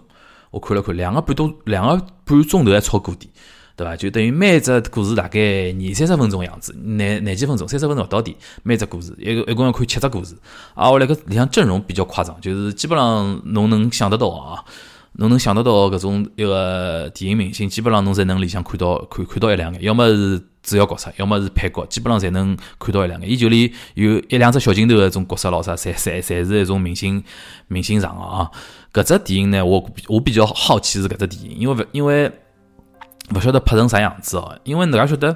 [0.51, 3.29] 我看了看，两个半多两个半钟头还超过点。
[3.75, 3.95] 对伐？
[3.95, 8.35] 就等于每只故事大概二三十分钟样子，廿廿几分钟，三十分钟勿到底。
[8.63, 10.33] 每只故事一个一共要看七只故事。
[10.73, 14.63] 啊，我来个里向阵容比较夸张，就是基本上侬能想得到啊，
[15.13, 23.27] 侬能想得到搿种一个电影明星，基本上侬侪能里向看到看看到一两个，要么是主要角色，要么是配角，基本上侪能看到一两个。
[23.27, 27.21] 伊就连有一两只小镜头的种角色，老啥，侪侪侪是一种明星
[27.67, 28.49] 明星上啊。
[28.93, 32.31] 搿只电影呢，我我比较好奇是搿只电影，因为因为。
[33.33, 35.35] 勿晓得拍成啥样子哦，因为大家晓得，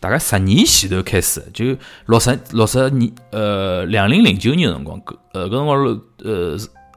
[0.00, 1.64] 大概十年前头开始，就
[2.06, 5.00] 六十六十年，呃，两零零九年辰光，
[5.32, 6.56] 呃，搿辰光，呃，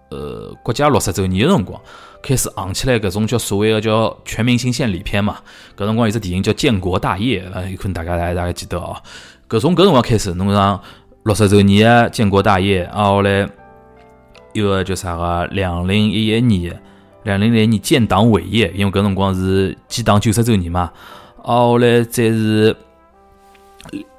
[0.10, 1.82] 呃国家六十周年个辰光，
[2.22, 5.38] 开始行起来搿种叫所谓个叫全明星献礼片嘛。
[5.78, 8.98] 搿辰光有只电影叫《建国大业》，有可能大家大大概记得哦。
[9.48, 10.82] 搿从搿辰光开始，侬像
[11.24, 13.50] 六十周年个《建国大业》，啊后来
[14.54, 16.82] 有个叫啥个两零一一年，
[17.30, 20.92] 两零零一年建党伟业，因为搿辰光是建党九十周年嘛。
[21.44, 22.76] 啊后来再是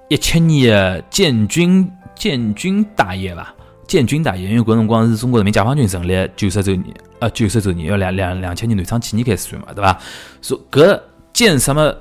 [0.09, 3.53] 一七年建军建军大业伐？
[3.87, 9.99] 建军大业，因为搿辰光是中国人民解放军成立九十周年，呃，九十周年要两两两千年南昌起义开始算嘛，对伐？
[10.41, 11.01] 说搿
[11.33, 11.93] 建什么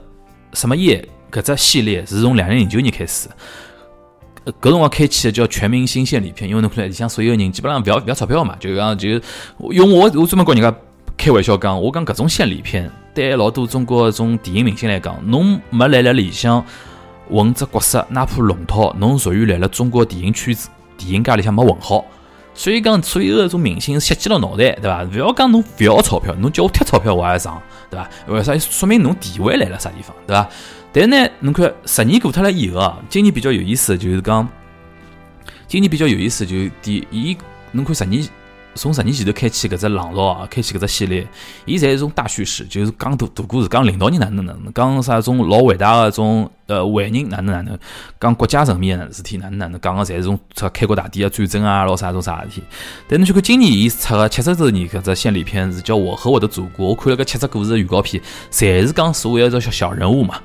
[0.53, 3.27] 什么业搿只系列是从两零零九年开始，
[4.61, 9.09] 搿辰光开启的叫全明星献礼片，因为侬看里向所有人基本上勿要勿要钞票嘛，就讲就
[9.71, 10.75] 用我我专门跟人家
[11.19, 16.65] 开玩笑讲，我讲搿种献礼片对老多中国种电影明星来讲，侬没来了里向
[17.29, 20.69] 混只角色，哪怕龙套，侬属于来了中国电影圈子。
[20.97, 22.05] 电影界里向没混好，
[22.53, 25.03] 所以讲所有搿种明星设计了脑袋，对伐？
[25.03, 28.09] 勿要讲侬勿要钞票，侬叫我贴钞票我也上，对伐？
[28.27, 28.57] 为啥？
[28.57, 30.49] 说明侬地位来了啥地方，对伐？
[30.93, 34.47] 但是呢，侬看十年过脱了以后啊，今年比较有意思，就是讲
[35.67, 37.37] 今年比较有意思，就第一，
[37.73, 38.25] 侬看十年。
[38.75, 41.27] 从十年前头开启搿只浪潮啊，开启搿只系列，
[41.65, 47.77] 伊侪是种大叙事，就是讲大大故事，讲领导人哪能哪能，讲啥种老伟大个种呃伟人哪能哪能，
[48.19, 52.63] 讲国家层面个事体哪能哪能，讲个侪是种出开国大典啊、战争啊，老啥种啥事体。
[53.07, 60.39] 但侬去看今年伊出个七十周年搿只献礼片是叫《我和我的祖国》，我看了搿七只故事预告片，侪是讲所谓个小小人物嘛。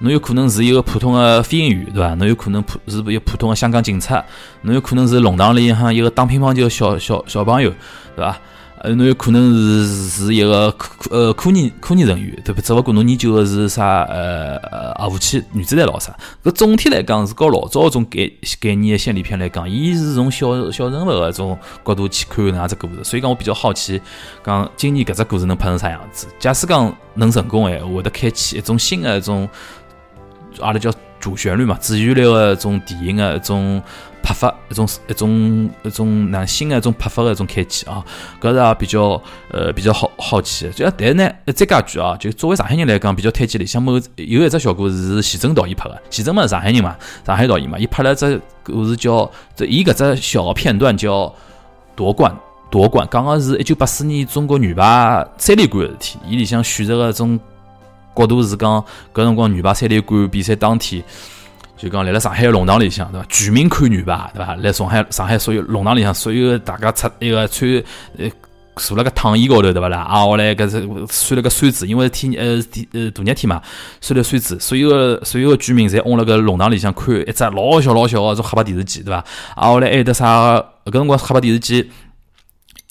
[0.00, 2.14] 侬有可能是一个普通的飞行员，对伐？
[2.14, 4.24] 侬有可能普是一个普通的香港警察，
[4.62, 7.70] 侬有可能是弄堂里向一个打乒乓球小小小朋友，
[8.16, 8.36] 对伐？
[8.82, 12.62] 呃，侬有可能是是一个科呃科研科研人员，对不？
[12.62, 14.58] 只不过侬研究的是啥呃
[14.98, 16.16] 核武器、原子弹咾啥？
[16.42, 18.20] 搿总体来讲是和老早种概
[18.58, 24.00] 概念的献礼片来讲，伊是从小小人物个种角度去看哪只故事，所以讲我比较好奇，
[24.42, 26.26] 讲今年搿只故事能拍成啥样子？
[26.38, 29.46] 假使讲能成功诶，会得开启一种新的一种。
[30.60, 33.82] 阿拉叫主旋律嘛，主旋律个一种电影个一种
[34.22, 38.04] 拍法，一种一种一种那新的一种拍法个一种开启啊，
[38.40, 40.70] 搿是啊比较呃比较好好奇。
[40.70, 51.32] 就但是呢，再加句啊，就作为上海人来讲，比较推荐里向某有一只小故事是徐峥导演拍个，徐峥嘛是上海人嘛，上海导演嘛，伊拍了只故事叫这伊搿只小片段叫
[51.94, 52.34] 夺冠
[52.70, 57.38] 夺冠，讲个是一九八四年中国女排三连冠个事体，伊里向选择个种。
[58.14, 61.02] 角度是讲，搿辰光女排三连冠比赛当天，
[61.76, 63.26] 就讲来了上海个弄堂里向，对伐？
[63.28, 64.54] 全民看女排，对伐？
[64.56, 67.70] 来上海上海所有弄堂里向，所有大家出一个穿
[68.18, 68.28] 呃
[68.76, 69.98] 坐辣个躺椅高头，对伐啦？
[69.98, 73.60] 啊，后来搿是拴了个扇子，因为天呃天呃大热天嘛，
[74.00, 79.24] 拴了扇子，所有个所有个居民侪嗡辣个弄堂里向看一只老小老小个种黑白电视机，对伐？
[79.54, 80.56] 啊，后来还有得啥？
[80.86, 81.90] 搿辰光黑白电视机。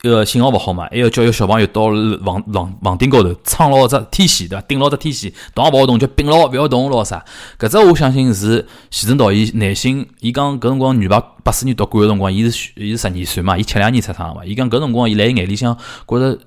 [0.03, 1.87] 呃信号勿好嘛，还要叫一个小朋友到
[2.23, 4.61] 房房房顶高头撑牢只天线，对伐？
[4.67, 7.23] 顶牢只天线，动也勿好动，就屏牢勿要动咯啥？
[7.59, 16.39] 搿只我相信是徐峥导演内心，伊讲搿辰光女排八四年夺冠个辰光，伊是伊是十二岁嘛，伊七两年出生个嘛，伊讲搿辰光伊辣伊眼里向觉着。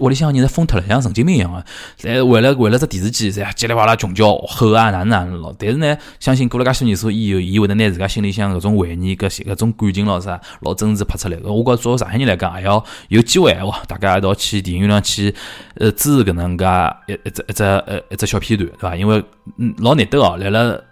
[0.00, 1.64] 屋里向人侪疯脱了，像神经病一样个，
[1.98, 5.54] 侪为了为了只电视机，侪叽里哇啦穷叫吼啊，哪能哪能咯？
[5.58, 11.38] 但是呢，相信过了介许年数以后，伊会得拿自家心里向搿种怀念、搿些搿种感情咯啥，老真实拍出来。
[11.42, 15.34] 我觉作为上海人来讲，还要有机会闲话，大家一道去电影院去，
[15.76, 16.64] 呃，支持搿能介
[17.06, 18.96] 一一只一只呃一只小片段，对伐？
[18.96, 19.24] 因为
[19.58, 20.82] 嗯老难得哦，来了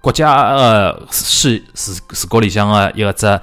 [0.00, 3.40] 国家个视视视角里向个一个只。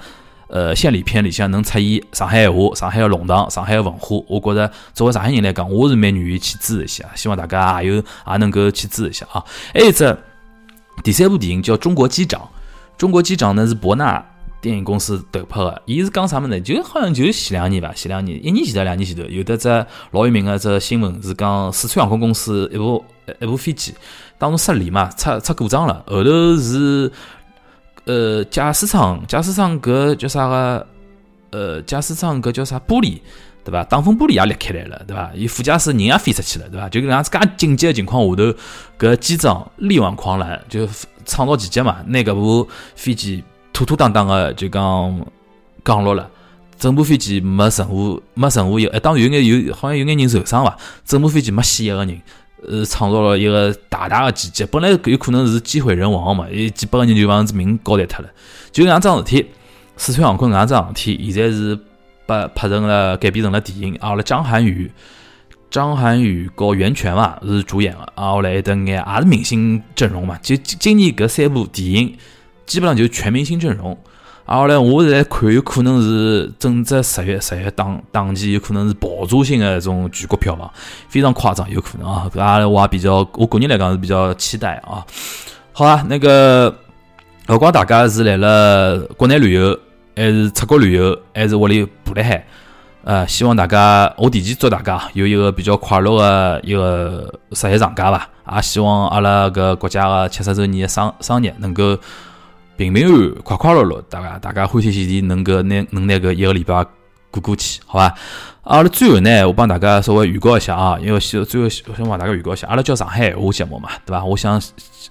[0.52, 7.06] 呃，献礼片里向能出现上海话、上海个弄堂、上海个文化，我觉着作为上海人来讲，我是蛮愿意去支持一下。
[7.14, 9.42] 希望大家也有也能够去支持一下啊！
[9.72, 10.14] 还有只
[11.02, 12.38] 第三部电影叫《中国机长》，
[12.98, 14.22] 《中国机长》呢是博纳
[14.60, 16.60] 电影公司投拍的，伊是讲啥么呢？
[16.60, 19.70] 就好像就前两年吧，前两年，一年前头、两年前头，有的只
[20.10, 23.02] 老有名个只新闻是讲四川航空公司一部
[23.40, 23.94] 一部飞机
[24.36, 27.10] 当中失联嘛，出出故障了，后头是。
[28.04, 30.86] 呃，驾驶舱，驾驶舱搿叫啥个？
[31.50, 33.20] 呃，驾驶舱搿叫啥玻璃，
[33.62, 33.84] 对伐？
[33.84, 35.30] 挡风玻璃也裂开来了，对伐？
[35.34, 36.88] 伊副驾驶人也飞出去了，对伐？
[36.88, 38.54] 就搿样子介紧急个情况下头，
[38.98, 40.88] 搿机长力挽狂澜，就
[41.26, 45.26] 创造奇迹嘛，拿搿部飞机妥妥当当的就讲
[45.84, 46.28] 降落了，
[46.78, 50.76] 整部飞机没任何没任何一，当然有眼有好像有眼人受伤伐？
[51.04, 52.20] 整部飞机没死一个人。
[52.68, 54.64] 呃，创造了一个大大的奇迹。
[54.70, 58.30] 本来有可能是机毁人亡嘛，有几百个人就把子命交代脱了。
[58.70, 59.46] 就搿样桩事体，
[59.96, 61.78] 四川航空搿样桩事体，现在是
[62.26, 63.96] 把拍成了改编成了电影。
[64.00, 64.90] 阿拉张涵予、
[65.70, 70.38] 张涵予和袁泉嘛是主演的，啊，后来等眼也是明星阵容嘛。
[70.40, 72.16] 就今年搿三部电影，
[72.66, 73.98] 基本上就是全明星阵容。
[74.44, 80.70] 啊后来我在看，有可能是整只十月十月档档期有可能是爆炸性的一种全国票房，
[81.08, 82.28] 非常夸张，有可能啊。
[82.36, 85.06] 啊，我也比较，我个人来讲是比较期待啊。
[85.72, 86.74] 好啊，那个
[87.48, 89.78] 勿管大家是来了国内旅游，
[90.16, 92.44] 还是出国旅游，还是屋里补辣海。
[93.04, 98.28] 呃，希望大家，我提前祝大家有一个比较快乐的一个十一长假吧。
[98.54, 101.96] 也希望阿拉搿国家的七十周年的生生日能够
[102.76, 106.84] 平平安安、快快乐乐，大家大家欢天喜地，能够拿能拿搿一个礼拜
[107.30, 108.14] 过过去，好吧？
[108.62, 114.24] 阿拉最后呢，我帮大家稍微预告一下啊，因为希最后想帮大家预告一下，阿拉叫上海话节目嘛，对伐？
[114.24, 114.60] 我想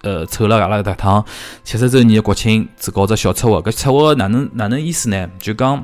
[0.02, 1.24] 呃凑了阿拉搿趟
[1.64, 5.30] 七十周年的国庆，只搞只小策划，搿策划哪能哪能意思呢？
[5.40, 5.84] 就讲。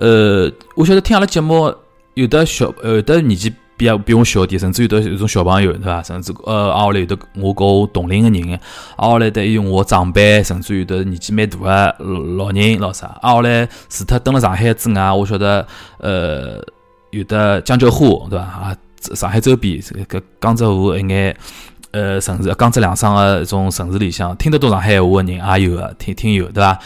[0.00, 1.72] 呃，我晓得听阿拉节目，
[2.14, 6.02] 有的小，有的年纪比比我小点，甚至有的有种小朋友，对伐？
[6.02, 8.54] 甚至呃，啊，后来有的我跟我同龄的人，
[8.96, 15.66] 啊，后来的有我长辈，甚至有的年纪蛮大的老人老啥，啊，后来除脱登了上海之外，我晓得
[15.98, 16.64] 呃，
[17.10, 18.44] 有的江浙沪，对伐？
[18.44, 18.76] 啊，
[19.14, 21.36] 上海周边搿江浙沪一眼
[21.90, 26.78] 呃城市，江浙两省的一种城市里向，听得懂上海话的人也有个，听听有，对伐？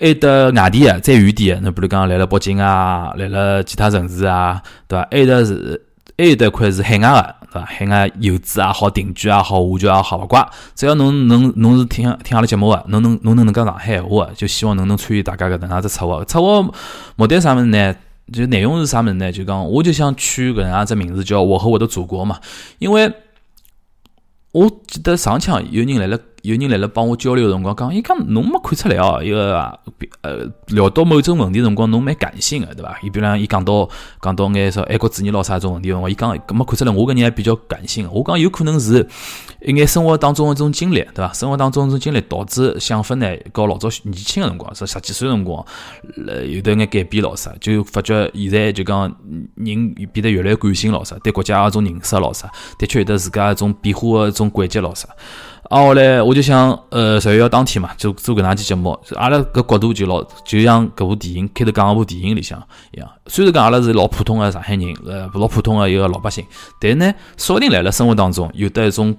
[0.00, 5.08] 还有得外地的，再远点的，侬比如讲来了北京啊，来了其他城市啊，对伐？
[5.08, 5.80] 还有得是，
[6.16, 7.66] 还有得块是海外的，对伐？
[7.66, 16.24] 海外游子也好，定居也好，华侨也好，勿怪，只要侬能侬是听听阿拉节目的，侬能侬能能讲上海话，就希望侬能参与大家搿能样子策划。
[16.24, 16.70] 策划
[17.16, 17.94] 目的啥物事呢？
[18.32, 19.32] 就内容是啥物事呢？
[19.32, 22.38] 就讲我就想取搿能样子名字叫我和我的祖国嘛，
[22.78, 23.12] 因为
[24.52, 26.18] 我记得上腔有人来了。
[26.44, 29.56] 有人来了帮我交流的辰光，讲，伊讲侬没看出来哦，一个
[30.20, 32.98] 呃聊到某种问题辰光，侬蛮感性的，对伐？
[33.02, 33.88] 伊比如伊讲到
[34.20, 38.06] 讲到眼说爱国主义咾啥种问题辰光，伊讲没看出来，我搿人还比较感性。
[38.12, 39.08] 我讲有可能是
[39.62, 41.32] 一眼生活当中一种经历，对伐？
[41.32, 45.64] 生活当中一种经历导致想法呢，和老早年轻个辰光，是十几岁辰光，
[46.26, 49.10] 呃，有得眼改变咾啥，就发觉现在就讲
[49.54, 55.08] 人变得越来越感性咾啥，对国家一种认识咾啥，的确有得自家一种变化个一种轨迹咾啥。
[55.70, 62.62] 啊，后来我就想，呃，十一号当天嘛，就做搿能期节目，阿拉搿角度就老，就像搿部电影开头讲搿部电影里向
[62.92, 63.08] 一样。
[63.26, 66.44] 虽然讲阿拉是老普通个上海人，呃，老普通的一个老百姓，
[66.78, 69.16] 但呢，说不定来了生活当中有得一种，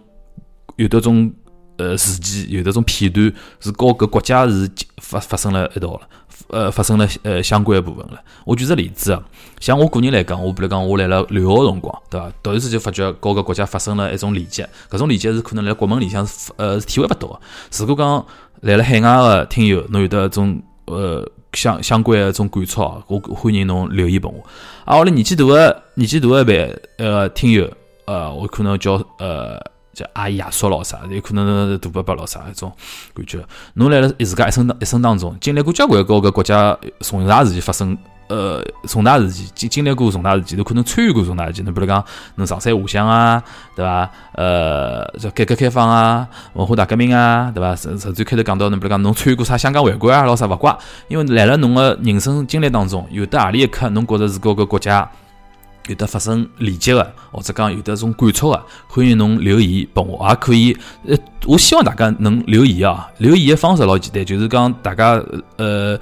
[0.76, 1.32] 有的种
[1.78, 3.26] 呃事件，有的种片段
[3.60, 4.70] 是和搿国家是
[5.02, 6.02] 发发生了一道了。
[6.50, 8.20] 呃，发生了呃相关的部分了。
[8.46, 9.24] 我举个例子啊，
[9.60, 12.32] 像我个人来讲，我比如讲我来了留学辰光，对伐？
[12.44, 17.40] 突然之间发觉各个国家发生了一种连接，搿种连接是可能辣国门里向是呃是体会勿到。
[17.78, 18.26] 如果讲
[18.62, 24.44] 来了海外的听友，侬有得一种呃相相关个种感触啊，我欢迎侬留言拨我。
[24.86, 27.70] 啊，我来年纪大个年纪大个辈呃听友，
[28.06, 29.75] 呃，我可能叫呃。
[29.96, 32.72] 叫阿姨、爷叔咾啥，有可能大伯伯咾啥一种
[33.16, 33.44] 感觉。
[33.76, 41.64] 侬来了自家一生当一生当中，经历过交关个国家重大事件发生，呃，重大事件经经历过重大事件，侬可能参与过重大事件。
[41.64, 42.04] 侬比如讲，
[42.36, 43.42] 侬上山下乡啊，
[43.74, 44.10] 对伐？
[44.34, 47.74] 呃，叫改革开放啊，文化大革命啊，对伐？
[47.76, 50.78] 甚甚至开头讲到，侬比如讲，侬参与过啥香港会馆啊，咾啥勿怪，
[51.08, 55.10] 因为来了侬个人生经历当中，有的何里一刻，侬觉着是搿个国家。
[55.88, 60.76] 有的发生连接的，或者讲有的种感触的，欢迎侬留言拨我，也可以。
[61.08, 61.16] 呃，
[61.46, 65.22] 我希望大家能留言啊，留言的方式老简单，就是讲大家
[65.58, 65.98] 呃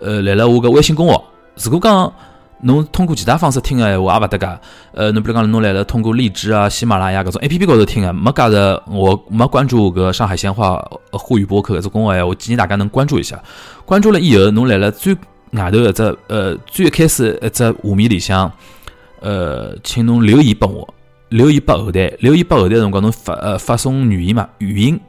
[0.00, 1.24] 呃来了我个微信公号。
[1.62, 2.12] 如果讲
[2.60, 4.60] 侬通过其他方式听的闲话，也勿搭噶。
[4.92, 8.56] 呃，侬比如讲侬来了通过荔枝啊、喜马拉雅搿种 A P P 高头听的，没加入
[8.86, 10.80] 我没关注搿上海闲话
[11.10, 13.42] 沪语播客搿只公号闲话，建议大家能关注一下。
[13.84, 15.12] 关注了以后，侬来了最
[15.50, 18.50] 外头一只呃最开始一只画面里向。
[19.24, 20.94] 呃，请侬留言拨我，
[21.30, 25.00] 留言拨后台，留言拨后台辰光，侬发呃发送语音嘛，语音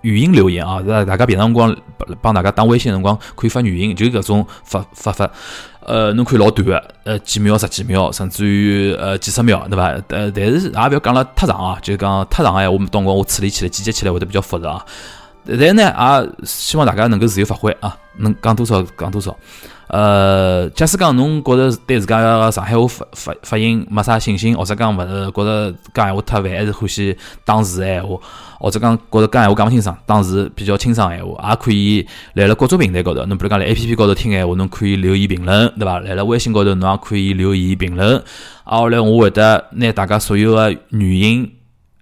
[0.00, 1.76] 语音留言啊，大大家平常辰光
[2.20, 5.30] 帮大家打微信辰光可以发语音，就搿种发发发，
[5.86, 9.86] 呃，侬可以老短个，呃几秒十几秒，甚至于呃几十秒，对伐？
[10.08, 14.86] 呃，但是也勿要讲了太长啊，就讲太长哎，我们当辰光我处理起来、剪辑起来会得比较复杂啊。
[15.46, 19.36] 但呢，也希望大家能够自由发挥啊，能讲多少讲多少。
[19.92, 28.16] 呃，假使讲侬觉着对自家个上海话发发发音没啥信心，或者讲勿是觉着讲闲话太烦，还是欢喜打字闲话，
[28.60, 33.24] 或者讲觉着讲闲话讲勿清爽，打字比较清爽闲话，也可以来了各种平台高头。
[33.26, 35.98] 侬比如讲来 A P P 高头听闲话，侬可以留言评论，对伐？
[35.98, 38.16] 来了微信高头，侬也可以留言评论。
[38.62, 41.50] 啊，后来我会得拿大家所有个语音，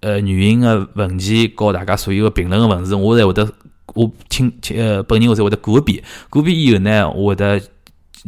[0.01, 3.51] 呃，语音个文件，和大家所有个评论个文字，我侪会得
[3.95, 7.59] 我听呃本人我才会得过一遍，过一遍以后呢，我会得。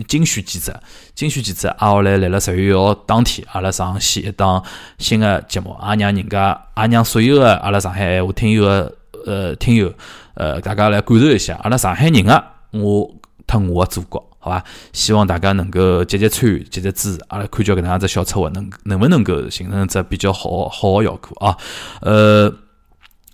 [0.08, 0.74] 精选几只，
[1.14, 4.64] 精选几只，啊，后来来了十月一号当天，阿拉上线一档
[4.98, 9.94] 新的节目，也让人家，也让所有的阿拉上海话听友的呃听友，
[10.36, 13.14] 呃，大家来感受一下，阿拉上海人的我
[13.46, 14.64] 特我的祖国，好吧？
[14.94, 21.58] 希望大家能够积极参与、积极支持，阿拉看叫搿能样子小策划能能不能够形成只比较好好的效果啊？
[22.00, 22.50] 呃，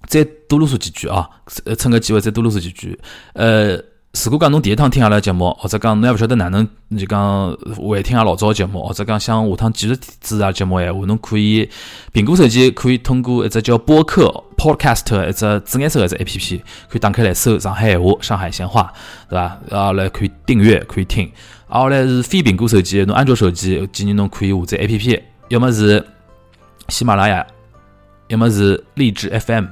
[0.08, 1.30] 再多啰嗦几句啊，
[1.78, 3.00] 趁个机会再多啰嗦几句，
[3.34, 3.80] 呃。
[4.26, 11.70] 如果讲侬第一趟听阿拉节目，或者讲侬还勿晓得哪能就讲回听阿拉老早节目，或者讲想下趟继续支持阿拉节目闲话，侬可以
[12.14, 16.58] 苹果手机可以通过一只叫播客 （Podcast） 一只紫颜色一只 A P P，
[16.90, 18.92] 可以打开来搜上海闲话、上海闲话，
[19.30, 19.60] 对伐？
[19.70, 21.32] 然后来可以订阅，可以听。
[21.70, 26.04] 然后来是非苹果手机，侬安卓手机建议侬可以下载 A P P，要么是
[26.90, 27.46] 喜马拉雅，
[28.30, 29.66] 要么是荔枝 F M。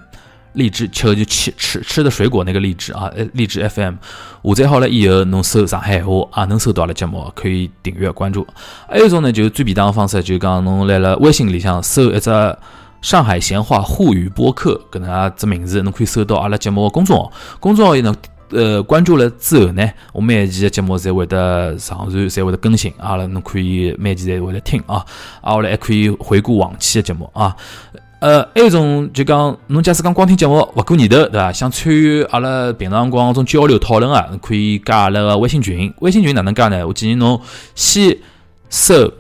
[0.56, 3.96] 荔枝吃就吃吃吃的水果那个荔枝啊，呃，荔枝 FM
[4.44, 8.46] 下载好了以后，侬搜上海话啊，能搜到阿拉节目，可以订阅关注。
[8.90, 12.58] 还有一种呢，就是最便当的方式，就讲侬来了微信里向搜一只
[13.02, 17.32] 上海闲话沪语播客，搿能啊只名字，侬可以搜到阿拉节目的公众号。
[17.60, 18.16] 公众号呢，
[18.50, 25.04] 呃，关注了之后呢，我每期的节目侪会得上传，侪会得更新，阿拉侬可以每期侪会得听啊，
[25.42, 27.56] 啊，后来还可以回顾往期的节目啊。
[28.26, 31.52] 呃，还有一种就讲，侬假使讲光听节目勿过瘾头，对伐？
[31.54, 35.94] 想参与阿拉平常光种交流讨论啊，可以加阿拉个微信群。
[36.00, 36.88] 微信群哪能加呢？
[36.88, 37.40] 我建议侬
[37.76, 38.18] 先
[38.68, 39.14] 搜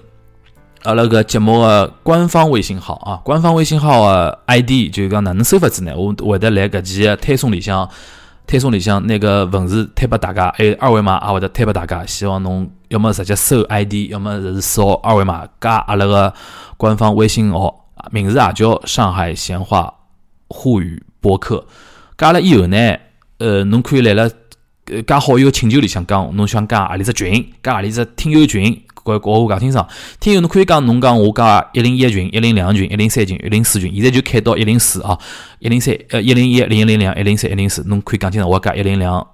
[0.86, 5.91] 阿拉个节目个官方微信号啊，官方微信号个 ID 就讲哪能搜法子呢？
[5.95, 7.88] 我会得来搿期推送里向，
[8.47, 12.03] 推送里向那个文字推拨大家，还有二维码也会得推拨大家。
[12.08, 16.34] 希望侬要么直接搜 ID，要么是扫二维码加阿拉个
[16.76, 17.85] 官方微信号。
[18.12, 19.93] 名字啊叫上海闲话
[20.47, 21.66] 沪语播客，
[22.18, 22.95] 加了以后呢，
[23.39, 24.30] 呃，侬可以来了，
[24.86, 29.86] 呃，加好友请求里向讲，侬想加何里只群，加何里只听友群，跟跟我讲清爽。
[30.20, 35.18] 听友侬可以讲，侬讲我加一零一群、一零两群、一零三群、一零四群，现在就开到一零四啊，
[35.60, 39.26] 一零三呃一零一、零一零两、一零三、一零四，侬可以讲清爽，我加一零两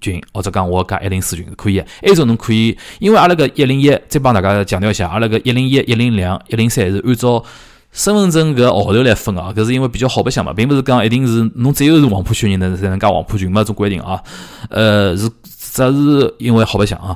[0.00, 1.80] 群，或者讲我加一零四群可以。
[1.80, 7.44] 还有种侬可以，因为阿拉个一零一，再帮大家强调一下，阿拉个一零一、一零两、一零三是按照。
[7.92, 14.18] 身份证搿号头来分啊，搿是因为比较好白相嘛，并不是讲一定是侬只有是黄浦区人能才能加黄浦群嘛，种规定啊。
[14.70, 17.14] 呃，是只是因为好白相啊。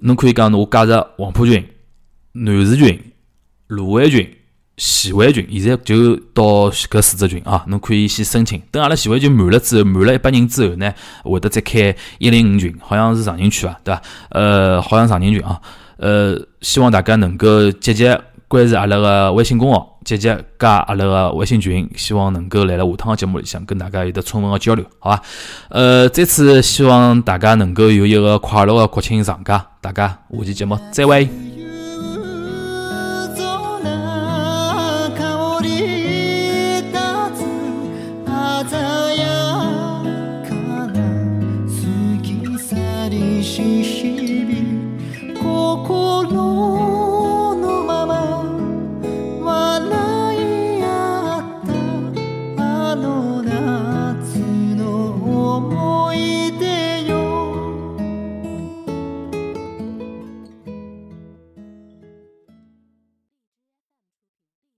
[0.00, 1.66] 侬可以讲侬加入黄浦群、
[2.32, 3.00] 南市群、
[3.68, 4.28] 卢湾群、
[4.76, 7.64] 徐汇群，现在就到搿四只群啊。
[7.68, 10.92] 侬可以先申请，等阿拉徐汇群满了之后，满了一百人之后呢，
[11.24, 14.02] 会得再开一零五群，好像是常人区啊，对伐？
[14.32, 15.58] 呃，好像常人群啊。
[15.96, 18.06] 呃，希望大家能够积极。
[18.52, 20.28] 关注阿拉个微信公号，积极
[20.58, 25.22] 加阿拉个微信群，希望能够来了下趟个节目里向跟大家有得充分个交流，好伐？
[25.70, 31.51] 呃，再次希望大家能够有一个快乐个国庆长假，大家下期节目再会。